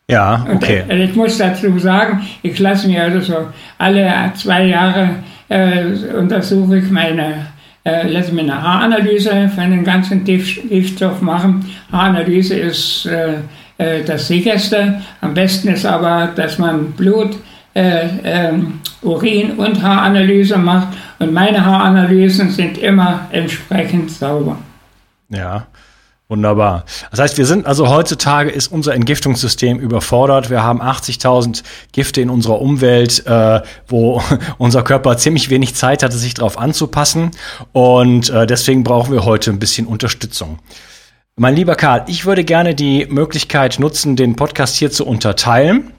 Ja, 0.08 0.46
okay. 0.54 0.82
Und, 0.82 0.90
äh, 0.90 1.04
ich 1.04 1.16
muss 1.16 1.38
dazu 1.38 1.76
sagen, 1.78 2.22
ich 2.42 2.58
lasse 2.60 2.86
mir 2.86 3.02
also 3.02 3.20
so 3.20 3.36
alle 3.78 4.32
zwei 4.36 4.66
Jahre 4.66 5.16
äh, 5.48 5.82
untersuche 6.16 6.78
ich 6.78 6.90
meine, 6.90 7.46
äh, 7.84 8.08
lasse 8.08 8.32
mir 8.32 8.42
eine 8.42 8.62
Haaranalyse 8.62 9.50
von 9.54 9.70
den 9.70 9.84
ganzen 9.84 10.24
Giftstoff 10.24 11.20
machen. 11.20 11.70
Haaranalyse 11.92 12.54
ist 12.54 13.06
äh, 13.06 13.34
äh, 13.78 14.02
das 14.04 14.28
sicherste. 14.28 15.02
Am 15.20 15.34
besten 15.34 15.68
ist 15.68 15.84
aber, 15.84 16.30
dass 16.34 16.58
man 16.58 16.92
Blut, 16.92 17.36
äh, 17.74 18.08
ähm, 18.24 18.80
Urin 19.02 19.52
und 19.52 19.82
Haaranalyse 19.82 20.56
macht. 20.56 20.88
Und 21.18 21.32
meine 21.32 21.64
Haaranalysen 21.64 22.50
sind 22.50 22.78
immer 22.78 23.28
entsprechend 23.30 24.10
sauber. 24.10 24.58
Ja. 25.28 25.66
Wunderbar. 26.28 26.86
Das 27.10 27.20
heißt, 27.20 27.36
wir 27.36 27.44
sind 27.44 27.66
also 27.66 27.88
heutzutage 27.88 28.50
ist 28.50 28.68
unser 28.68 28.94
Entgiftungssystem 28.94 29.78
überfordert. 29.78 30.48
Wir 30.48 30.62
haben 30.62 30.80
80.000 30.80 31.62
Gifte 31.92 32.22
in 32.22 32.30
unserer 32.30 32.62
Umwelt, 32.62 33.26
äh, 33.26 33.60
wo 33.88 34.22
unser 34.58 34.82
Körper 34.82 35.18
ziemlich 35.18 35.50
wenig 35.50 35.74
Zeit 35.74 36.02
hatte, 36.02 36.16
sich 36.16 36.32
darauf 36.32 36.58
anzupassen. 36.58 37.32
Und 37.72 38.30
äh, 38.30 38.46
deswegen 38.46 38.84
brauchen 38.84 39.12
wir 39.12 39.26
heute 39.26 39.50
ein 39.50 39.58
bisschen 39.58 39.86
Unterstützung. 39.86 40.60
Mein 41.36 41.56
lieber 41.56 41.74
Karl, 41.74 42.04
ich 42.06 42.24
würde 42.24 42.44
gerne 42.44 42.74
die 42.74 43.06
Möglichkeit 43.06 43.78
nutzen, 43.78 44.16
den 44.16 44.34
Podcast 44.34 44.76
hier 44.76 44.90
zu 44.90 45.04
unterteilen. 45.04 45.92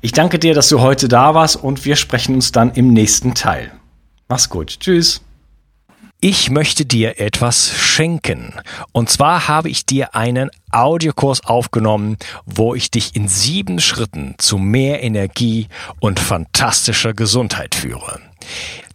Ich 0.00 0.12
danke 0.12 0.38
dir, 0.38 0.54
dass 0.54 0.68
du 0.70 0.80
heute 0.80 1.08
da 1.08 1.34
warst 1.34 1.56
und 1.56 1.84
wir 1.84 1.96
sprechen 1.96 2.34
uns 2.34 2.52
dann 2.52 2.72
im 2.72 2.92
nächsten 2.92 3.34
Teil. 3.34 3.72
Mach's 4.28 4.48
gut. 4.48 4.80
Tschüss. 4.80 5.20
Ich 6.26 6.48
möchte 6.48 6.86
dir 6.86 7.20
etwas 7.20 7.70
schenken. 7.76 8.54
Und 8.92 9.10
zwar 9.10 9.46
habe 9.46 9.68
ich 9.68 9.84
dir 9.84 10.14
einen 10.14 10.48
Audiokurs 10.72 11.44
aufgenommen, 11.44 12.16
wo 12.46 12.74
ich 12.74 12.90
dich 12.90 13.14
in 13.14 13.28
sieben 13.28 13.78
Schritten 13.78 14.34
zu 14.38 14.56
mehr 14.56 15.02
Energie 15.02 15.68
und 16.00 16.18
fantastischer 16.18 17.12
Gesundheit 17.12 17.74
führe. 17.74 18.22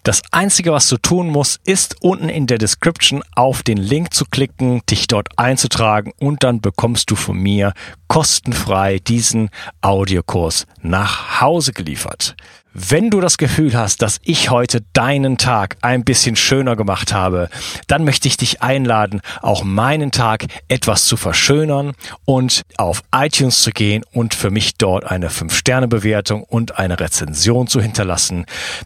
Das 0.10 0.24
Einzige, 0.32 0.72
was 0.72 0.90
du 0.90 0.98
tun 0.98 1.28
musst, 1.28 1.60
ist 1.66 1.98
unten 2.02 2.30
in 2.30 2.48
der 2.48 2.58
Description 2.58 3.22
auf 3.36 3.62
den 3.62 3.78
Link 3.78 4.12
zu 4.12 4.26
klicken, 4.26 4.82
dich 4.90 5.06
dort 5.06 5.28
einzutragen 5.38 6.14
und 6.18 6.44
dann 6.44 6.62
bekommst 6.62 7.12
du 7.12 7.16
von 7.16 7.38
mir 7.38 7.74
kostenfrei 8.08 8.98
diesen 8.98 9.52
Audiokurs 9.82 10.66
nach 10.82 11.42
Hause 11.42 11.74
geliefert. 11.74 12.36
Wenn 12.74 13.10
du 13.10 13.20
das 13.20 13.40
Gefühl 13.40 13.74
hast, 13.74 14.04
dass 14.04 14.20
ich 14.24 14.52
heute 14.52 14.82
deinen 14.94 15.40
Tag 15.40 15.78
ein 15.82 16.04
bisschen 16.04 16.36
schöner 16.36 16.76
gemacht 16.76 17.14
habe, 17.14 17.50
dann 17.88 18.04
möchte 18.04 18.28
ich 18.28 18.38
dich 18.38 18.62
einladen, 18.62 19.22
auch 19.42 19.64
meinen 19.64 20.12
Tag 20.12 20.46
etwas 20.68 21.06
zu 21.06 21.18
verschönern 21.18 21.94
und 22.26 22.62
auf 22.78 23.02
iTunes 23.14 23.64
zu 23.64 23.72
gehen 23.72 24.04
und 24.14 24.36
für 24.36 24.52
mich 24.52 24.76
dort 24.76 25.04
eine 25.04 25.30
5-Sterne-Bewertung 25.30 26.44
und 26.44 26.78
eine 26.78 27.00
Rezension 27.00 27.68
zu 27.68 27.82
hinterlassen. 27.82 28.46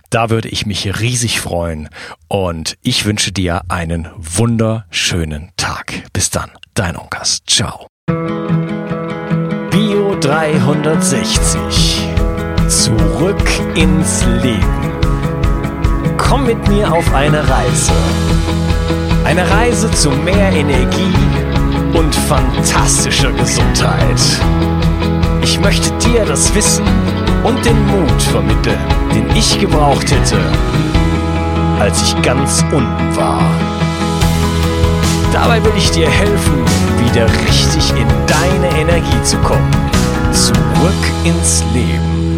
Da 0.10 0.30
würde 0.30 0.48
ich 0.48 0.66
mich 0.66 1.02
riesig 1.14 1.40
freuen 1.42 1.90
und 2.28 2.76
ich 2.82 3.06
wünsche 3.06 3.32
dir 3.32 3.62
einen 3.68 4.10
wunderschönen 4.18 5.52
Tag. 5.58 5.94
Bis 6.12 6.32
dann, 6.32 6.50
dein 6.74 6.98
Onkas. 6.98 7.42
Ciao. 7.46 7.86
Bio 9.70 10.16
360 10.20 12.08
Zurück 12.68 13.48
ins 13.76 14.26
Leben. 14.42 14.92
Komm 16.18 16.48
mit 16.48 16.68
mir 16.68 16.92
auf 16.92 17.14
eine 17.14 17.48
Reise. 17.48 17.94
Eine 19.24 19.48
Reise 19.52 19.92
zu 19.92 20.10
mehr 20.10 20.52
Energie 20.52 21.14
und 21.94 22.16
fantastischer 22.16 23.32
Gesundheit. 23.34 24.20
Ich 25.44 25.60
möchte 25.60 25.92
dir 26.00 26.26
das 26.26 26.56
Wissen 26.56 26.88
und 27.44 27.64
den 27.64 27.86
Mut 27.86 28.22
vermitteln, 28.22 28.80
den 29.14 29.30
ich 29.36 29.60
gebraucht 29.60 30.10
hätte, 30.10 30.40
als 31.84 32.02
ich 32.02 32.22
ganz 32.22 32.64
unten 32.72 33.16
war. 33.18 33.42
Dabei 35.34 35.62
will 35.66 35.74
ich 35.76 35.92
dir 35.92 36.10
helfen, 36.10 36.64
wieder 36.98 37.26
richtig 37.46 37.90
in 37.90 38.08
deine 38.26 38.70
Energie 38.80 39.22
zu 39.24 39.36
kommen. 39.40 39.70
Zurück 40.32 41.04
ins 41.26 41.62
Leben. 41.74 42.33